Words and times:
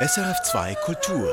SRF2 0.00 0.76
Kultur. 0.84 1.28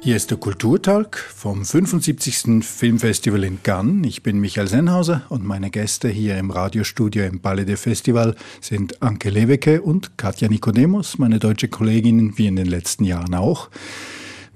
Hier 0.00 0.14
ist 0.14 0.30
der 0.30 0.38
Kulturtalk 0.38 1.18
vom 1.18 1.64
75. 1.64 2.64
Filmfestival 2.64 3.42
in 3.42 3.60
Cannes. 3.64 4.06
Ich 4.06 4.22
bin 4.22 4.38
Michael 4.38 4.68
Sennhauser 4.68 5.22
und 5.30 5.44
meine 5.44 5.70
Gäste 5.70 6.08
hier 6.08 6.38
im 6.38 6.52
Radiostudio 6.52 7.24
im 7.24 7.40
Palais 7.40 7.64
de 7.64 7.74
Festival 7.74 8.36
sind 8.60 9.02
Anke 9.02 9.30
Lewecke 9.30 9.82
und 9.82 10.16
Katja 10.16 10.46
Nikodemos, 10.46 11.18
meine 11.18 11.40
deutsche 11.40 11.66
Kollegin, 11.66 12.38
wie 12.38 12.46
in 12.46 12.54
den 12.54 12.68
letzten 12.68 13.02
Jahren 13.02 13.34
auch. 13.34 13.68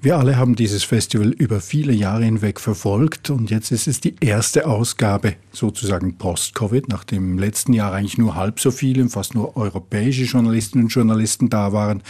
Wir 0.04 0.18
alle 0.18 0.36
haben 0.36 0.56
dieses 0.56 0.82
Festival 0.82 1.28
über 1.28 1.60
viele 1.60 1.92
Jahre 1.92 2.24
hinweg 2.24 2.58
verfolgt 2.58 3.30
und 3.30 3.52
jetzt 3.52 3.70
ist 3.70 3.86
es 3.86 4.00
die 4.00 4.16
erste 4.18 4.66
Ausgabe 4.66 5.36
sozusagen 5.52 6.18
post-Covid, 6.18 6.88
nachdem 6.88 7.34
im 7.34 7.38
letzten 7.38 7.72
Jahr 7.72 7.92
eigentlich 7.92 8.18
nur 8.18 8.34
halb 8.34 8.58
so 8.58 8.72
viele, 8.72 9.08
fast 9.08 9.36
nur 9.36 9.56
europäische 9.56 10.24
Journalistinnen 10.24 10.86
und 10.86 10.92
Journalisten 10.92 11.50
da 11.50 11.72
waren. 11.72 12.02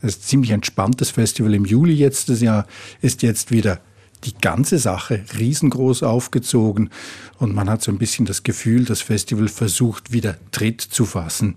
Es 0.00 0.16
ist 0.16 0.18
ein 0.18 0.26
ziemlich 0.26 0.50
entspanntes 0.50 1.10
Festival 1.10 1.54
im 1.54 1.64
Juli 1.64 1.94
jetzt 1.94 2.28
das 2.28 2.40
Jahr 2.40 2.66
ist 3.02 3.22
jetzt 3.22 3.52
wieder 3.52 3.80
die 4.24 4.34
ganze 4.40 4.80
Sache 4.80 5.24
riesengroß 5.38 6.02
aufgezogen 6.02 6.90
und 7.38 7.54
man 7.54 7.70
hat 7.70 7.82
so 7.82 7.92
ein 7.92 7.98
bisschen 7.98 8.26
das 8.26 8.42
Gefühl, 8.42 8.84
das 8.84 9.00
Festival 9.00 9.46
versucht 9.46 10.12
wieder 10.12 10.38
Tritt 10.50 10.80
zu 10.80 11.06
fassen. 11.06 11.56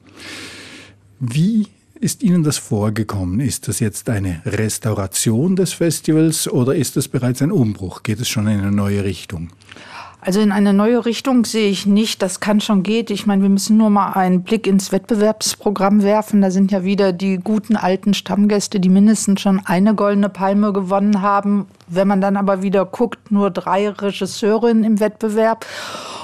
Wie 1.19 1.65
ist 1.99 2.23
Ihnen 2.23 2.43
das 2.43 2.57
vorgekommen? 2.57 3.39
Ist 3.39 3.67
das 3.67 3.79
jetzt 3.79 4.09
eine 4.09 4.41
Restauration 4.45 5.55
des 5.55 5.73
Festivals 5.73 6.47
oder 6.47 6.75
ist 6.75 6.95
das 6.95 7.07
bereits 7.07 7.41
ein 7.41 7.51
Umbruch? 7.51 8.03
Geht 8.03 8.19
es 8.19 8.29
schon 8.29 8.47
in 8.47 8.59
eine 8.59 8.71
neue 8.71 9.03
Richtung? 9.03 9.49
Also 10.25 10.39
in 10.39 10.51
eine 10.51 10.73
neue 10.73 11.05
Richtung 11.05 11.45
sehe 11.45 11.69
ich 11.69 11.85
nicht, 11.85 12.23
das 12.23 12.39
kann 12.39 12.59
schon 12.59 12.81
geht. 12.81 13.11
Ich 13.11 13.27
meine, 13.27 13.43
wir 13.43 13.49
müssen 13.49 13.77
nur 13.77 13.91
mal 13.91 14.13
einen 14.13 14.41
Blick 14.41 14.65
ins 14.65 14.91
Wettbewerbsprogramm 14.91 16.01
werfen. 16.01 16.41
Da 16.41 16.49
sind 16.49 16.71
ja 16.71 16.83
wieder 16.83 17.13
die 17.13 17.37
guten 17.37 17.75
alten 17.75 18.15
Stammgäste, 18.15 18.79
die 18.79 18.89
mindestens 18.89 19.41
schon 19.41 19.61
eine 19.65 19.93
goldene 19.93 20.29
Palme 20.29 20.73
gewonnen 20.73 21.21
haben. 21.21 21.67
Wenn 21.85 22.07
man 22.07 22.21
dann 22.21 22.37
aber 22.37 22.63
wieder 22.63 22.85
guckt, 22.85 23.29
nur 23.29 23.51
drei 23.51 23.87
Regisseurinnen 23.87 24.83
im 24.83 24.99
Wettbewerb 24.99 25.63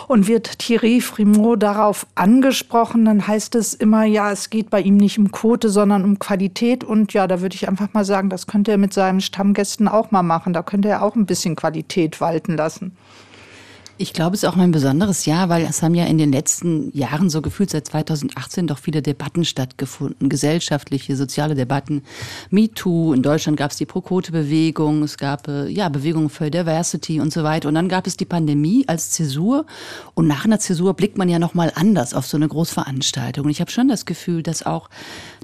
und 0.08 0.28
wird 0.28 0.58
Thierry 0.58 1.00
Frimot 1.00 1.62
darauf 1.62 2.08
angesprochen, 2.16 3.06
dann 3.06 3.28
heißt 3.28 3.54
es 3.54 3.76
immer, 3.76 4.06
ja, 4.06 4.32
es 4.32 4.50
geht 4.50 4.72
bei 4.72 4.82
ihm 4.82 4.98
nicht 4.98 5.20
um 5.20 5.32
Quote, 5.32 5.70
sondern 5.70 6.06
um 6.06 6.18
Qualität. 6.18 6.84
Und 6.84 7.14
ja, 7.14 7.28
da 7.28 7.42
würde 7.42 7.54
ich 7.54 7.70
einfach 7.70 7.94
mal 7.94 8.04
sagen, 8.04 8.32
das 8.32 8.48
könnte 8.48 8.72
er 8.72 8.80
mit 8.80 8.94
seinen 8.94 9.22
Stammgästen 9.22 9.88
auch 9.88 10.10
mal 10.10 10.24
machen. 10.24 10.54
Da 10.54 10.64
könnte 10.64 10.90
er 10.90 11.04
auch 11.04 11.16
ein 11.16 11.28
bisschen 11.28 11.56
Qualität 11.56 12.20
walten 12.20 12.58
lassen. 12.58 12.98
Ich 14.02 14.14
glaube, 14.14 14.36
es 14.36 14.42
ist 14.42 14.50
auch 14.50 14.58
ein 14.58 14.72
besonderes 14.72 15.28
Jahr, 15.28 15.50
weil 15.50 15.64
es 15.64 15.84
haben 15.84 15.94
ja 15.94 16.06
in 16.06 16.18
den 16.18 16.32
letzten 16.32 16.92
Jahren 16.98 17.30
so 17.30 17.40
gefühlt 17.44 17.70
seit 17.70 17.86
2018 17.86 18.66
doch 18.66 18.80
viele 18.80 19.04
Debatten 19.04 19.46
stattgefunden, 19.46 20.28
gesellschaftliche, 20.28 21.16
soziale 21.16 21.54
Debatten. 21.54 22.02
MeToo, 22.50 23.14
in 23.14 23.22
Deutschland 23.22 23.60
gab 23.60 23.70
es 23.70 23.78
die 23.78 23.86
Pro-Quote-Bewegung, 23.86 25.04
es 25.04 25.18
gab 25.18 25.48
äh, 25.48 25.68
ja 25.68 25.88
Bewegungen 25.90 26.32
für 26.32 26.50
Diversity 26.50 27.22
und 27.22 27.32
so 27.32 27.44
weiter. 27.44 27.68
Und 27.68 27.76
dann 27.76 27.90
gab 27.90 28.08
es 28.08 28.18
die 28.18 28.26
Pandemie 28.26 28.86
als 28.88 29.12
Zäsur. 29.12 29.68
Und 30.16 30.26
nach 30.26 30.46
einer 30.46 30.58
Zäsur 30.58 30.96
blickt 30.96 31.20
man 31.20 31.30
ja 31.30 31.38
noch 31.38 31.54
mal 31.54 31.72
anders 31.76 32.16
auf 32.16 32.26
so 32.26 32.38
eine 32.38 32.48
Großveranstaltung. 32.48 33.46
Und 33.46 33.52
ich 33.52 33.62
habe 33.62 33.70
schon 33.70 33.88
das 33.88 34.08
Gefühl, 34.08 34.42
dass 34.42 34.66
auch 34.66 34.90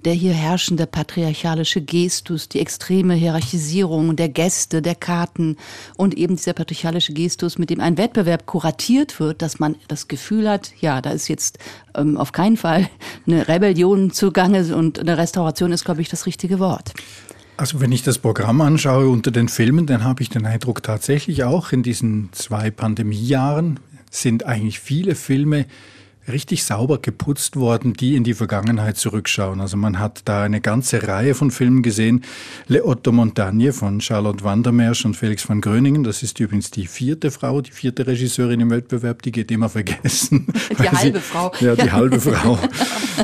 der 0.04 0.14
hier 0.14 0.34
herrschende 0.34 0.88
patriarchalische 0.88 1.82
Gestus, 1.82 2.50
die 2.50 2.60
extreme 2.60 3.14
Hierarchisierung 3.14 4.16
der 4.16 4.30
Gäste, 4.30 4.82
der 4.82 4.96
Karten 4.96 5.58
und 5.96 6.16
eben 6.16 6.38
dieser 6.38 6.54
patriarchalische 6.54 7.14
Gestus, 7.14 7.60
mit 7.60 7.70
dem 7.70 7.82
ein 7.82 7.98
Wettbewerb 7.98 8.47
kuratiert 8.48 9.20
wird, 9.20 9.44
dass 9.44 9.60
man 9.60 9.76
das 9.88 10.08
Gefühl 10.08 10.50
hat, 10.50 10.72
ja, 10.80 11.02
da 11.02 11.12
ist 11.12 11.28
jetzt 11.28 11.60
ähm, 11.96 12.18
auf 12.18 12.32
keinen 12.32 12.58
Fall 12.58 12.90
eine 13.28 13.48
Rebellion 13.48 14.12
zugange 14.12 14.76
und 14.76 15.00
eine 15.00 15.20
Restauration 15.20 15.72
ist, 15.72 15.86
glaube 15.86 16.02
ich, 16.02 16.10
das 16.10 16.26
richtige 16.26 16.58
Wort. 16.58 16.94
Also 17.58 17.80
wenn 17.80 17.92
ich 17.92 18.04
das 18.04 18.20
Programm 18.20 18.62
anschaue 18.62 19.10
unter 19.10 19.32
den 19.32 19.50
Filmen, 19.50 19.86
dann 19.86 20.04
habe 20.04 20.22
ich 20.22 20.30
den 20.30 20.46
Eindruck 20.46 20.82
tatsächlich 20.84 21.44
auch 21.44 21.72
in 21.72 21.84
diesen 21.84 22.30
zwei 22.32 22.72
Pandemiejahren 22.72 23.80
sind 24.10 24.46
eigentlich 24.46 24.80
viele 24.80 25.16
Filme 25.16 25.66
richtig 26.28 26.64
sauber 26.64 27.00
geputzt 27.00 27.56
worden, 27.56 27.94
die 27.94 28.16
in 28.16 28.24
die 28.24 28.34
Vergangenheit 28.34 28.98
zurückschauen. 28.98 29.62
Also 29.62 29.78
man 29.78 30.00
hat 30.00 30.22
da 30.26 30.44
eine 30.44 30.62
ganze 30.62 31.08
Reihe 31.08 31.34
von 31.34 31.52
Filmen 31.52 31.84
gesehen. 31.84 32.24
Le 32.68 32.86
Otto 32.86 33.12
Montagne 33.12 33.74
von 33.74 34.02
Charlotte 34.02 34.44
Wandermersch 34.44 35.06
und 35.06 35.16
Felix 35.16 35.48
van 35.48 35.62
Gröningen. 35.62 36.04
Das 36.04 36.24
ist 36.24 36.40
übrigens 36.40 36.72
die 36.72 36.88
vierte 36.88 37.32
Frau, 37.32 37.62
die 37.62 37.72
vierte 37.72 38.08
Regisseurin 38.08 38.60
im 38.60 38.70
Wettbewerb. 38.70 39.22
Die 39.22 39.32
geht 39.32 39.52
immer 39.52 39.70
vergessen. 39.70 40.48
Die 40.78 40.90
halbe 40.90 41.20
sie, 41.20 41.24
Frau. 41.24 41.52
Ja, 41.60 41.76
die 41.76 41.92
halbe 41.92 42.20
Frau. 42.20 42.60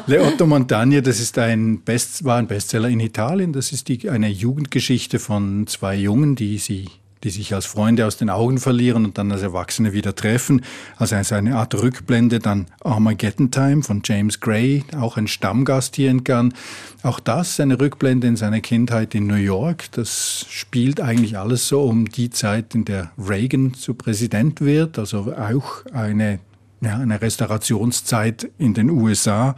Le 0.08 0.24
Otto 0.24 0.48
Montagne, 0.48 1.02
das 1.02 1.20
ist 1.20 1.38
ein 1.38 1.82
Best, 1.82 2.24
war 2.24 2.38
ein 2.38 2.48
Bestseller 2.48 2.90
in 2.90 3.00
Italien. 3.00 3.54
Das 3.54 3.72
ist 3.72 3.88
die, 3.90 4.10
eine 4.10 4.30
Jugendgeschichte 4.30 5.20
von 5.20 5.68
zwei 5.68 5.96
Jungen, 5.96 6.36
die 6.36 6.58
sie 6.58 6.90
die 7.24 7.30
sich 7.30 7.54
als 7.54 7.66
Freunde 7.66 8.06
aus 8.06 8.18
den 8.18 8.30
Augen 8.30 8.58
verlieren 8.58 9.06
und 9.06 9.18
dann 9.18 9.32
als 9.32 9.42
Erwachsene 9.42 9.94
wieder 9.94 10.14
treffen. 10.14 10.62
Also 10.98 11.16
eine 11.16 11.56
Art 11.56 11.74
Rückblende, 11.74 12.40
dann 12.40 12.68
Armageddon 12.84 13.50
Time 13.50 13.84
von 13.84 14.02
James 14.04 14.40
Gray, 14.40 14.84
auch 14.98 15.18
ein 15.18 15.28
Stammgast 15.28 15.96
hier 15.96 16.12
in 16.12 16.24
Cannes. 16.24 16.54
Auch 17.02 17.20
das 17.20 17.60
eine 17.60 17.80
Rückblende 17.80 18.28
in 18.28 18.36
seine 18.36 18.62
Kindheit 18.62 19.16
in 19.16 19.28
New 19.28 19.36
York. 19.36 19.92
Das 19.92 20.46
spielt 20.50 21.00
eigentlich 21.00 21.38
alles 21.38 21.68
so 21.68 21.84
um 21.84 22.10
die 22.10 22.30
Zeit, 22.30 22.76
in 22.76 22.86
der 22.86 23.12
Reagan 23.18 23.74
zu 23.74 23.94
Präsident 23.94 24.62
wird, 24.62 25.00
also 25.00 25.34
auch 25.34 25.86
eine, 25.94 26.40
ja, 26.82 26.98
eine 26.98 27.22
Restaurationszeit 27.22 28.50
in 28.58 28.74
den 28.74 28.90
USA. 28.90 29.56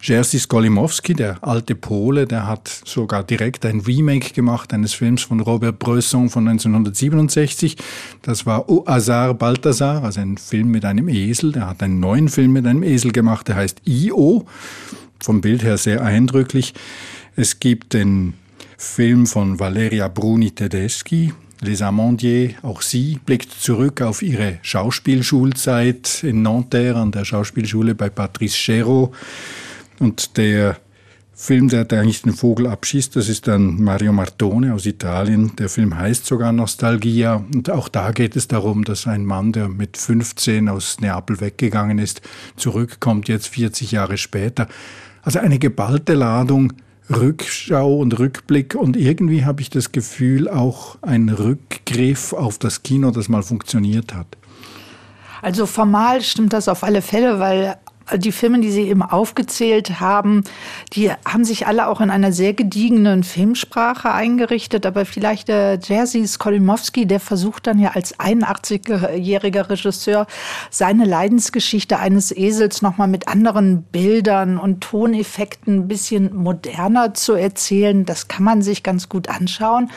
Jerzy 0.00 0.38
Skolimowski, 0.38 1.12
der 1.12 1.42
alte 1.42 1.74
Pole, 1.74 2.26
der 2.26 2.46
hat 2.46 2.68
sogar 2.84 3.24
direkt 3.24 3.66
ein 3.66 3.80
Remake 3.80 4.32
gemacht 4.32 4.72
eines 4.72 4.94
Films 4.94 5.22
von 5.22 5.40
Robert 5.40 5.80
Bresson 5.80 6.30
von 6.30 6.46
1967. 6.46 7.76
Das 8.22 8.46
war 8.46 8.70
Au 8.70 8.84
Hasard 8.86 9.40
Balthasar, 9.40 10.04
also 10.04 10.20
ein 10.20 10.38
Film 10.38 10.70
mit 10.70 10.84
einem 10.84 11.08
Esel. 11.08 11.50
Der 11.50 11.68
hat 11.68 11.82
einen 11.82 11.98
neuen 11.98 12.28
Film 12.28 12.52
mit 12.52 12.64
einem 12.64 12.84
Esel 12.84 13.10
gemacht, 13.10 13.48
der 13.48 13.56
heißt 13.56 13.82
I.O. 13.84 14.44
Vom 15.18 15.40
Bild 15.40 15.64
her 15.64 15.76
sehr 15.76 16.04
eindrücklich. 16.04 16.74
Es 17.34 17.58
gibt 17.58 17.92
den 17.92 18.34
Film 18.78 19.26
von 19.26 19.58
Valeria 19.58 20.06
Bruni 20.06 20.52
Tedeschi, 20.52 21.32
Les 21.60 21.82
Amandiers, 21.82 22.54
auch 22.62 22.82
sie 22.82 23.18
blickt 23.24 23.50
zurück 23.50 24.00
auf 24.00 24.22
ihre 24.22 24.58
Schauspielschulzeit 24.62 26.22
in 26.22 26.42
Nanterre 26.42 27.00
an 27.00 27.10
der 27.10 27.24
Schauspielschule 27.24 27.96
bei 27.96 28.10
Patrice 28.10 28.56
Chéreau. 28.56 29.12
Und 29.98 30.36
der 30.36 30.76
Film, 31.34 31.68
der 31.68 31.90
eigentlich 31.92 32.22
den 32.22 32.34
Vogel 32.34 32.66
abschießt, 32.66 33.16
das 33.16 33.28
ist 33.28 33.48
dann 33.48 33.82
Mario 33.82 34.12
Martone 34.12 34.74
aus 34.74 34.86
Italien. 34.86 35.56
Der 35.56 35.68
Film 35.68 35.96
heißt 35.96 36.26
sogar 36.26 36.52
Nostalgia. 36.52 37.44
Und 37.52 37.70
auch 37.70 37.88
da 37.88 38.12
geht 38.12 38.36
es 38.36 38.48
darum, 38.48 38.84
dass 38.84 39.06
ein 39.06 39.24
Mann, 39.24 39.52
der 39.52 39.68
mit 39.68 39.96
15 39.96 40.68
aus 40.68 41.00
Neapel 41.00 41.40
weggegangen 41.40 41.98
ist, 41.98 42.20
zurückkommt, 42.56 43.28
jetzt 43.28 43.48
40 43.48 43.92
Jahre 43.92 44.18
später. 44.18 44.68
Also 45.22 45.38
eine 45.38 45.58
geballte 45.58 46.14
Ladung 46.14 46.74
Rückschau 47.10 47.98
und 47.98 48.18
Rückblick 48.18 48.74
und 48.74 48.96
irgendwie 48.96 49.44
habe 49.44 49.60
ich 49.60 49.70
das 49.70 49.92
Gefühl 49.92 50.48
auch 50.48 50.96
ein 51.02 51.28
Rückgriff 51.28 52.32
auf 52.32 52.58
das 52.58 52.82
Kino, 52.82 53.10
das 53.10 53.28
mal 53.28 53.42
funktioniert 53.42 54.14
hat. 54.14 54.26
Also 55.42 55.66
formal 55.66 56.22
stimmt 56.22 56.52
das 56.52 56.68
auf 56.68 56.84
alle 56.84 57.02
Fälle, 57.02 57.40
weil 57.40 57.76
die 58.16 58.32
Filme, 58.32 58.60
die 58.60 58.70
Sie 58.70 58.88
eben 58.88 59.02
aufgezählt 59.02 60.00
haben, 60.00 60.44
die 60.92 61.10
haben 61.10 61.44
sich 61.44 61.66
alle 61.66 61.88
auch 61.88 62.00
in 62.00 62.10
einer 62.10 62.32
sehr 62.32 62.52
gediegenen 62.54 63.22
Filmsprache 63.22 64.12
eingerichtet. 64.12 64.86
Aber 64.86 65.04
vielleicht 65.04 65.48
der 65.48 65.78
Jerzy 65.82 66.26
Skolimowski, 66.26 67.06
der 67.06 67.20
versucht 67.20 67.66
dann 67.66 67.78
ja 67.78 67.90
als 67.90 68.18
81-jähriger 68.18 69.70
Regisseur 69.70 70.26
seine 70.70 71.04
Leidensgeschichte 71.04 71.98
eines 71.98 72.36
Esels 72.36 72.82
nochmal 72.82 73.08
mit 73.08 73.28
anderen 73.28 73.82
Bildern 73.84 74.58
und 74.58 74.80
Toneffekten 74.82 75.76
ein 75.76 75.88
bisschen 75.88 76.34
moderner 76.34 77.14
zu 77.14 77.34
erzählen. 77.34 78.04
Das 78.04 78.28
kann 78.28 78.44
man 78.44 78.62
sich 78.62 78.82
ganz 78.82 79.08
gut 79.08 79.28
anschauen. 79.28 79.90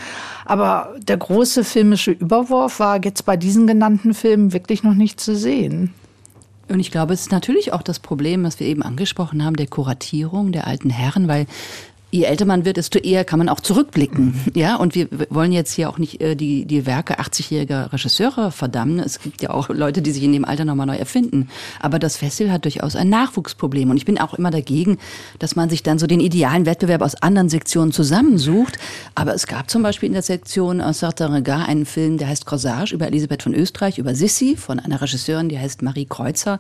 Aber 0.46 0.96
der 1.02 1.18
große 1.18 1.64
filmische 1.64 2.12
Überwurf 2.12 2.80
war 2.80 3.04
jetzt 3.04 3.26
bei 3.26 3.38
diesen 3.38 3.68
genannten 3.68 4.14
Filmen 4.14 4.54
wirklich 4.54 4.84
noch 4.84 4.94
nicht 4.94 5.20
zu 5.20 5.36
sehen. 5.36 5.94
Und 6.68 6.80
ich 6.80 6.92
glaube, 6.92 7.14
es 7.14 7.22
ist 7.22 7.32
natürlich 7.32 7.74
auch 7.74 7.84
das 7.84 8.00
Problem, 8.00 8.44
was 8.44 8.60
wir 8.60 8.68
eben 8.68 8.82
angesprochen 8.82 9.44
haben, 9.44 9.56
der 9.56 9.68
Kuratierung 9.68 10.52
der 10.52 10.68
alten 10.68 10.90
Herren, 10.90 11.28
weil 11.28 11.46
je 12.12 12.24
älter 12.24 12.46
man 12.46 12.66
wird, 12.66 12.78
desto 12.78 13.00
eher 13.00 13.26
kann 13.26 13.40
man 13.40 13.50
auch 13.50 13.60
zurückblicken. 13.60 14.26
Mhm. 14.26 14.52
Ja, 14.54 14.76
und 14.78 14.96
wir 14.96 15.08
wollen 15.30 15.52
jetzt 15.52 15.74
hier 15.74 15.90
auch 15.90 15.98
nicht 15.98 16.22
äh, 16.22 16.36
die, 16.36 16.66
die 16.66 16.86
Werke 16.86 17.20
80-jähriger 17.20 17.92
Regisseure 17.92 18.52
verdammen. 18.52 19.00
Es 19.00 19.20
gibt 19.20 19.42
ja 19.42 19.50
auch 19.50 19.70
Leute, 19.70 20.02
die 20.02 20.12
sich 20.12 20.24
in 20.24 20.32
dem 20.32 20.46
Alter 20.46 20.66
nochmal 20.66 20.88
neu 20.88 20.96
erfinden. 20.96 21.50
Aber 21.80 22.00
das 22.00 22.18
Festival 22.18 22.54
hat 22.54 22.66
durchaus 22.66 22.96
ein 22.96 23.10
Nachwuchsproblem. 23.10 23.90
Und 23.90 23.98
ich 23.98 24.06
bin 24.06 24.20
auch 24.20 24.34
immer 24.34 24.52
dagegen, 24.52 24.98
dass 25.40 25.56
man 25.56 25.70
sich 25.70 25.84
dann 25.84 26.00
so 26.00 26.08
den 26.08 26.20
idealen 26.20 26.66
Wettbewerb 26.66 27.02
aus 27.02 27.16
anderen 27.16 27.50
Sektionen 27.50 27.92
zusammensucht. 27.92 28.78
Aber 29.16 29.34
es 29.34 29.48
gab 29.48 29.70
zum 29.70 29.84
Beispiel 29.84 30.08
in 30.08 30.14
der 30.14 30.22
Sektion 30.22 30.82
aus 30.82 31.00
Sartre 31.00 31.32
Regard 31.32 31.68
einen 31.68 31.86
Film, 31.86 32.18
der 32.18 32.28
heißt 32.28 32.46
Corsage 32.46 32.94
über 32.94 33.08
Elisabeth 33.08 33.44
von 33.44 33.54
Österreich, 33.54 33.98
über 33.98 34.16
Sissi 34.16 34.56
von 34.56 34.80
einer 34.80 35.02
Regisseurin, 35.02 35.50
die 35.50 35.60
heißt 35.60 35.82
Marie 35.82 36.06
Kreuzer. 36.06 36.60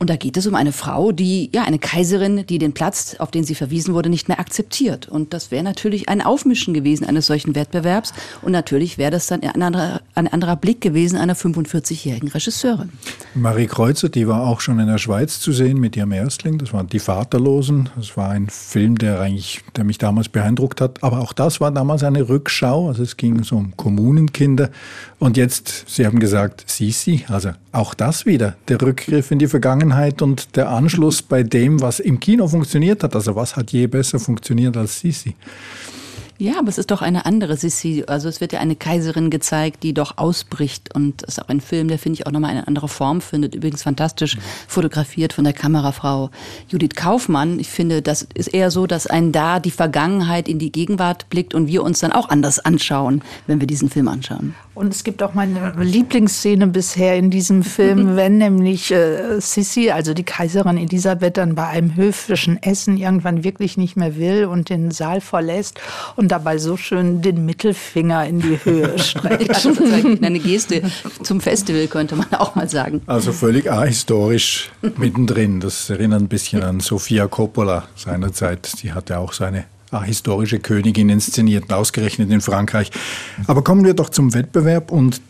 Und 0.00 0.10
da 0.10 0.16
geht 0.16 0.36
es 0.36 0.46
um 0.46 0.54
eine 0.54 0.70
Frau, 0.70 1.10
die, 1.10 1.50
ja, 1.52 1.64
eine 1.64 1.80
Kaiserin, 1.80 2.46
die 2.46 2.58
den 2.58 2.72
Platz, 2.72 3.16
auf 3.18 3.32
den 3.32 3.42
sie 3.42 3.56
verwiesen 3.56 3.94
wurde, 3.94 4.08
nicht 4.08 4.28
mehr 4.28 4.38
akzeptiert. 4.38 5.08
Und 5.08 5.34
das 5.34 5.50
wäre 5.50 5.64
natürlich 5.64 6.08
ein 6.08 6.22
Aufmischen 6.22 6.72
gewesen 6.72 7.04
eines 7.04 7.26
solchen 7.26 7.56
Wettbewerbs. 7.56 8.12
Und 8.42 8.52
natürlich 8.52 8.96
wäre 8.96 9.10
das 9.10 9.26
dann 9.26 9.42
ein 9.42 9.60
anderer, 9.60 10.00
ein 10.14 10.28
anderer 10.28 10.54
Blick 10.54 10.80
gewesen 10.80 11.18
einer 11.18 11.34
45-jährigen 11.34 12.28
Regisseurin. 12.28 12.90
Marie 13.34 13.66
Kreuzer, 13.66 14.08
die 14.08 14.28
war 14.28 14.46
auch 14.46 14.60
schon 14.60 14.78
in 14.78 14.86
der 14.86 14.98
Schweiz 14.98 15.40
zu 15.40 15.50
sehen 15.50 15.80
mit 15.80 15.96
ihrem 15.96 16.12
Erstling. 16.12 16.58
Das 16.58 16.72
waren 16.72 16.86
Die 16.86 17.00
Vaterlosen. 17.00 17.90
Das 17.96 18.16
war 18.16 18.28
ein 18.28 18.48
Film, 18.48 18.98
der 18.98 19.20
eigentlich, 19.20 19.62
der 19.74 19.82
mich 19.82 19.98
damals 19.98 20.28
beeindruckt 20.28 20.80
hat. 20.80 21.02
Aber 21.02 21.18
auch 21.18 21.32
das 21.32 21.60
war 21.60 21.72
damals 21.72 22.04
eine 22.04 22.28
Rückschau. 22.28 22.86
Also 22.86 23.02
es 23.02 23.16
ging 23.16 23.42
so 23.42 23.56
um 23.56 23.76
Kommunenkinder. 23.76 24.70
Und 25.18 25.36
jetzt, 25.36 25.86
Sie 25.88 26.06
haben 26.06 26.20
gesagt, 26.20 26.64
Sisi, 26.68 27.24
also 27.26 27.50
auch 27.72 27.94
das 27.94 28.26
wieder, 28.26 28.54
der 28.68 28.80
Rückgriff 28.80 29.32
in 29.32 29.40
die 29.40 29.48
Vergangenheit 29.48 29.87
und 30.22 30.56
der 30.56 30.70
Anschluss 30.70 31.22
bei 31.22 31.42
dem, 31.42 31.80
was 31.80 32.00
im 32.00 32.20
Kino 32.20 32.48
funktioniert 32.48 33.02
hat. 33.02 33.14
Also 33.14 33.34
was 33.36 33.56
hat 33.56 33.72
je 33.72 33.86
besser 33.86 34.18
funktioniert 34.18 34.76
als 34.76 35.00
Sisi? 35.00 35.34
Ja, 36.40 36.60
aber 36.60 36.68
es 36.68 36.78
ist 36.78 36.92
doch 36.92 37.02
eine 37.02 37.26
andere 37.26 37.56
Sissi. 37.56 38.04
Also 38.06 38.28
es 38.28 38.40
wird 38.40 38.52
ja 38.52 38.60
eine 38.60 38.76
Kaiserin 38.76 39.28
gezeigt, 39.28 39.82
die 39.82 39.92
doch 39.92 40.18
ausbricht. 40.18 40.94
Und 40.94 41.24
es 41.24 41.30
ist 41.30 41.42
auch 41.42 41.48
ein 41.48 41.60
Film, 41.60 41.88
der, 41.88 41.98
finde 41.98 42.20
ich, 42.20 42.28
auch 42.28 42.30
nochmal 42.30 42.52
eine 42.52 42.68
andere 42.68 42.86
Form 42.86 43.20
findet. 43.20 43.56
Übrigens 43.56 43.82
fantastisch 43.82 44.36
mhm. 44.36 44.40
fotografiert 44.68 45.32
von 45.32 45.42
der 45.42 45.52
Kamerafrau 45.52 46.30
Judith 46.68 46.94
Kaufmann. 46.94 47.58
Ich 47.58 47.68
finde, 47.68 48.02
das 48.02 48.24
ist 48.34 48.54
eher 48.54 48.70
so, 48.70 48.86
dass 48.86 49.08
ein 49.08 49.32
da 49.32 49.58
die 49.58 49.72
Vergangenheit 49.72 50.48
in 50.48 50.60
die 50.60 50.70
Gegenwart 50.70 51.28
blickt 51.28 51.54
und 51.54 51.66
wir 51.66 51.82
uns 51.82 51.98
dann 51.98 52.12
auch 52.12 52.28
anders 52.28 52.60
anschauen, 52.60 53.22
wenn 53.48 53.58
wir 53.58 53.66
diesen 53.66 53.90
Film 53.90 54.06
anschauen. 54.06 54.54
Und 54.76 54.94
es 54.94 55.02
gibt 55.02 55.24
auch 55.24 55.34
meine 55.34 55.72
Lieblingsszene 55.76 56.68
bisher 56.68 57.16
in 57.16 57.30
diesem 57.30 57.64
Film, 57.64 58.14
wenn 58.16 58.38
nämlich 58.38 58.92
äh, 58.92 59.40
Sissi, 59.40 59.90
also 59.90 60.14
die 60.14 60.22
Kaiserin 60.22 60.78
Elisabeth, 60.78 61.36
dann 61.36 61.56
bei 61.56 61.66
einem 61.66 61.96
höfischen 61.96 62.62
Essen 62.62 62.96
irgendwann 62.96 63.42
wirklich 63.42 63.76
nicht 63.76 63.96
mehr 63.96 64.14
will 64.14 64.44
und 64.44 64.70
den 64.70 64.92
Saal 64.92 65.20
verlässt 65.20 65.80
und 66.14 66.27
dabei 66.28 66.58
so 66.58 66.76
schön 66.76 67.22
den 67.22 67.44
Mittelfinger 67.44 68.26
in 68.26 68.40
die 68.40 68.58
Höhe 68.62 68.98
streckt. 68.98 69.66
eine 70.22 70.38
Geste 70.38 70.82
zum 71.22 71.40
Festival 71.40 71.86
könnte 71.86 72.16
man 72.16 72.32
auch 72.34 72.54
mal 72.54 72.68
sagen. 72.68 73.02
Also 73.06 73.32
völlig 73.32 73.70
ahistorisch 73.70 74.70
mittendrin. 74.96 75.60
Das 75.60 75.90
erinnert 75.90 76.22
ein 76.22 76.28
bisschen 76.28 76.62
an 76.62 76.80
Sofia 76.80 77.26
Coppola 77.26 77.88
seinerzeit. 77.96 78.82
Die 78.82 78.92
hatte 78.92 79.18
auch 79.18 79.32
seine 79.32 79.64
ah, 79.90 80.02
historische 80.02 80.58
Königin 80.58 81.08
inszeniert, 81.08 81.72
ausgerechnet 81.72 82.30
in 82.30 82.40
Frankreich. 82.40 82.90
Aber 83.46 83.62
kommen 83.62 83.84
wir 83.84 83.94
doch 83.94 84.10
zum 84.10 84.34
Wettbewerb 84.34 84.90
und 84.92 85.20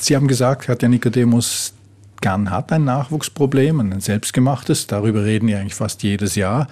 Sie 0.00 0.16
haben 0.16 0.26
gesagt, 0.26 0.66
Katja 0.66 0.88
Nicodemus, 0.88 1.72
Gunn 2.20 2.50
hat 2.50 2.72
ein 2.72 2.84
Nachwuchsproblem, 2.84 3.80
ein 3.80 4.00
selbstgemachtes, 4.00 4.86
darüber 4.86 5.24
reden 5.24 5.46
wir 5.46 5.60
eigentlich 5.60 5.74
fast 5.74 6.02
jedes 6.02 6.34
Jahr. 6.34 6.68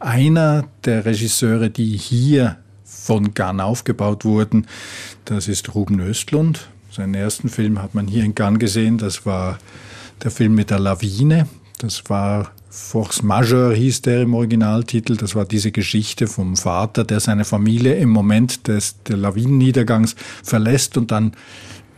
Einer 0.00 0.64
der 0.84 1.04
Regisseure, 1.04 1.70
die 1.70 1.96
hier 1.96 2.56
von 3.04 3.34
Gunn 3.34 3.60
aufgebaut 3.60 4.24
wurden, 4.24 4.66
das 5.26 5.46
ist 5.46 5.74
Ruben 5.74 6.00
Östlund. 6.00 6.68
Seinen 6.90 7.14
ersten 7.14 7.50
Film 7.50 7.82
hat 7.82 7.94
man 7.94 8.06
hier 8.06 8.24
in 8.24 8.34
Gunn 8.34 8.58
gesehen, 8.58 8.96
das 8.96 9.26
war 9.26 9.58
der 10.22 10.30
Film 10.30 10.54
mit 10.54 10.70
der 10.70 10.78
Lawine. 10.78 11.46
Das 11.78 12.08
war 12.08 12.52
Force 12.70 13.22
Majeure 13.22 13.74
hieß 13.74 14.02
der 14.02 14.22
im 14.22 14.34
Originaltitel. 14.34 15.16
Das 15.16 15.34
war 15.34 15.44
diese 15.44 15.70
Geschichte 15.70 16.26
vom 16.26 16.56
Vater, 16.56 17.04
der 17.04 17.20
seine 17.20 17.44
Familie 17.44 17.96
im 17.96 18.08
Moment 18.08 18.68
des 18.68 19.02
der 19.02 19.16
Lawinenniedergangs 19.16 20.16
verlässt 20.42 20.96
und 20.96 21.10
dann 21.10 21.34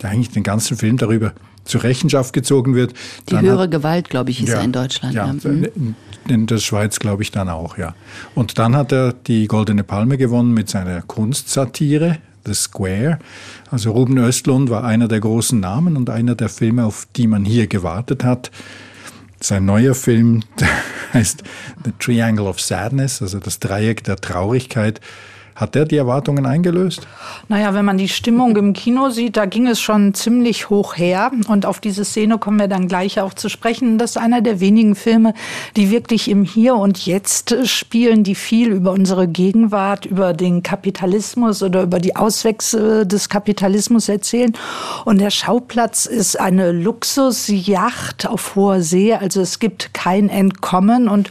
eigentlich 0.02 0.30
den 0.30 0.42
ganzen 0.42 0.76
Film 0.76 0.96
darüber 0.96 1.32
zur 1.66 1.82
Rechenschaft 1.82 2.32
gezogen 2.32 2.74
wird. 2.74 2.94
Die 3.28 3.34
dann 3.34 3.44
höhere 3.44 3.62
hat, 3.62 3.70
Gewalt, 3.70 4.08
glaube 4.08 4.30
ich, 4.30 4.42
ist 4.42 4.50
ja, 4.50 4.56
er 4.56 4.64
in 4.64 4.72
Deutschland. 4.72 5.14
Ja, 5.14 5.26
ja. 5.26 5.32
Mhm. 5.32 5.94
in 6.28 6.46
der 6.46 6.58
Schweiz 6.58 6.98
glaube 6.98 7.22
ich 7.22 7.30
dann 7.30 7.48
auch, 7.48 7.76
ja. 7.76 7.94
Und 8.34 8.58
dann 8.58 8.76
hat 8.76 8.92
er 8.92 9.12
die 9.12 9.46
Goldene 9.46 9.84
Palme 9.84 10.16
gewonnen 10.16 10.54
mit 10.54 10.68
seiner 10.68 11.02
Kunstsatire, 11.02 12.18
The 12.46 12.54
Square. 12.54 13.18
Also 13.70 13.92
Ruben 13.92 14.16
Östlund 14.18 14.70
war 14.70 14.84
einer 14.84 15.08
der 15.08 15.20
großen 15.20 15.58
Namen 15.58 15.96
und 15.96 16.08
einer 16.08 16.34
der 16.34 16.48
Filme, 16.48 16.84
auf 16.84 17.08
die 17.16 17.26
man 17.26 17.44
hier 17.44 17.66
gewartet 17.66 18.24
hat. 18.24 18.50
Sein 19.40 19.66
neuer 19.66 19.94
Film 19.94 20.42
heißt 21.12 21.42
The 21.84 21.92
Triangle 21.98 22.46
of 22.46 22.60
Sadness, 22.60 23.20
also 23.20 23.38
das 23.38 23.58
Dreieck 23.58 24.04
der 24.04 24.16
Traurigkeit. 24.16 25.00
Hat 25.56 25.74
der 25.74 25.86
die 25.86 25.96
Erwartungen 25.96 26.44
eingelöst? 26.44 27.08
Naja, 27.48 27.72
wenn 27.72 27.86
man 27.86 27.96
die 27.96 28.10
Stimmung 28.10 28.54
im 28.56 28.74
Kino 28.74 29.08
sieht, 29.08 29.38
da 29.38 29.46
ging 29.46 29.66
es 29.66 29.80
schon 29.80 30.12
ziemlich 30.12 30.68
hoch 30.68 30.98
her. 30.98 31.30
Und 31.48 31.64
auf 31.64 31.80
diese 31.80 32.04
Szene 32.04 32.36
kommen 32.36 32.58
wir 32.58 32.68
dann 32.68 32.88
gleich 32.88 33.18
auch 33.20 33.32
zu 33.32 33.48
sprechen. 33.48 33.96
Das 33.96 34.10
ist 34.10 34.16
einer 34.18 34.42
der 34.42 34.60
wenigen 34.60 34.94
Filme, 34.94 35.32
die 35.74 35.90
wirklich 35.90 36.28
im 36.28 36.44
Hier 36.44 36.74
und 36.74 37.06
Jetzt 37.06 37.56
spielen, 37.66 38.22
die 38.22 38.34
viel 38.34 38.70
über 38.70 38.92
unsere 38.92 39.28
Gegenwart, 39.28 40.04
über 40.04 40.34
den 40.34 40.62
Kapitalismus 40.62 41.62
oder 41.62 41.84
über 41.84 42.00
die 42.00 42.16
Auswächse 42.16 43.06
des 43.06 43.30
Kapitalismus 43.30 44.10
erzählen. 44.10 44.52
Und 45.06 45.22
der 45.22 45.30
Schauplatz 45.30 46.04
ist 46.04 46.38
eine 46.38 46.70
Luxusjacht 46.70 48.26
auf 48.26 48.56
hoher 48.56 48.82
See. 48.82 49.14
Also 49.14 49.40
es 49.40 49.58
gibt 49.58 49.94
kein 49.94 50.28
Entkommen. 50.28 51.08
Und 51.08 51.30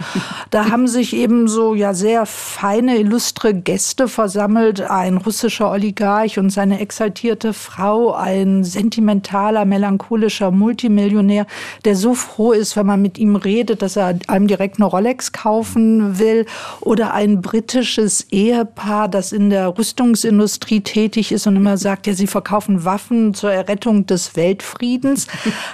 da 0.49 0.71
haben 0.71 0.87
sich 0.87 1.15
eben 1.15 1.47
so 1.47 1.75
ja 1.75 1.93
sehr 1.93 2.25
feine, 2.25 2.97
illustre 2.97 3.53
Gäste 3.53 4.14
versammelt 4.15 4.81
ein 4.81 5.17
russischer 5.17 5.69
Oligarch 5.69 6.39
und 6.39 6.49
seine 6.49 6.79
exaltierte 6.79 7.53
Frau, 7.53 8.13
ein 8.13 8.63
sentimentaler, 8.63 9.65
melancholischer 9.65 10.51
Multimillionär, 10.51 11.45
der 11.83 11.97
so 11.97 12.13
froh 12.13 12.53
ist, 12.53 12.77
wenn 12.77 12.85
man 12.85 13.01
mit 13.01 13.17
ihm 13.17 13.35
redet, 13.35 13.81
dass 13.81 13.97
er 13.97 14.17
einem 14.27 14.47
direkt 14.47 14.77
eine 14.77 14.85
Rolex 14.85 15.33
kaufen 15.33 16.17
will, 16.17 16.45
oder 16.79 17.13
ein 17.13 17.41
britisches 17.41 18.27
Ehepaar, 18.31 19.09
das 19.09 19.33
in 19.33 19.49
der 19.49 19.77
Rüstungsindustrie 19.77 20.79
tätig 20.79 21.33
ist 21.33 21.45
und 21.45 21.57
immer 21.57 21.77
sagt, 21.77 22.07
ja, 22.07 22.13
sie 22.13 22.27
verkaufen 22.27 22.85
Waffen 22.85 23.33
zur 23.33 23.51
Errettung 23.51 24.05
des 24.05 24.37
Weltfriedens. 24.37 25.27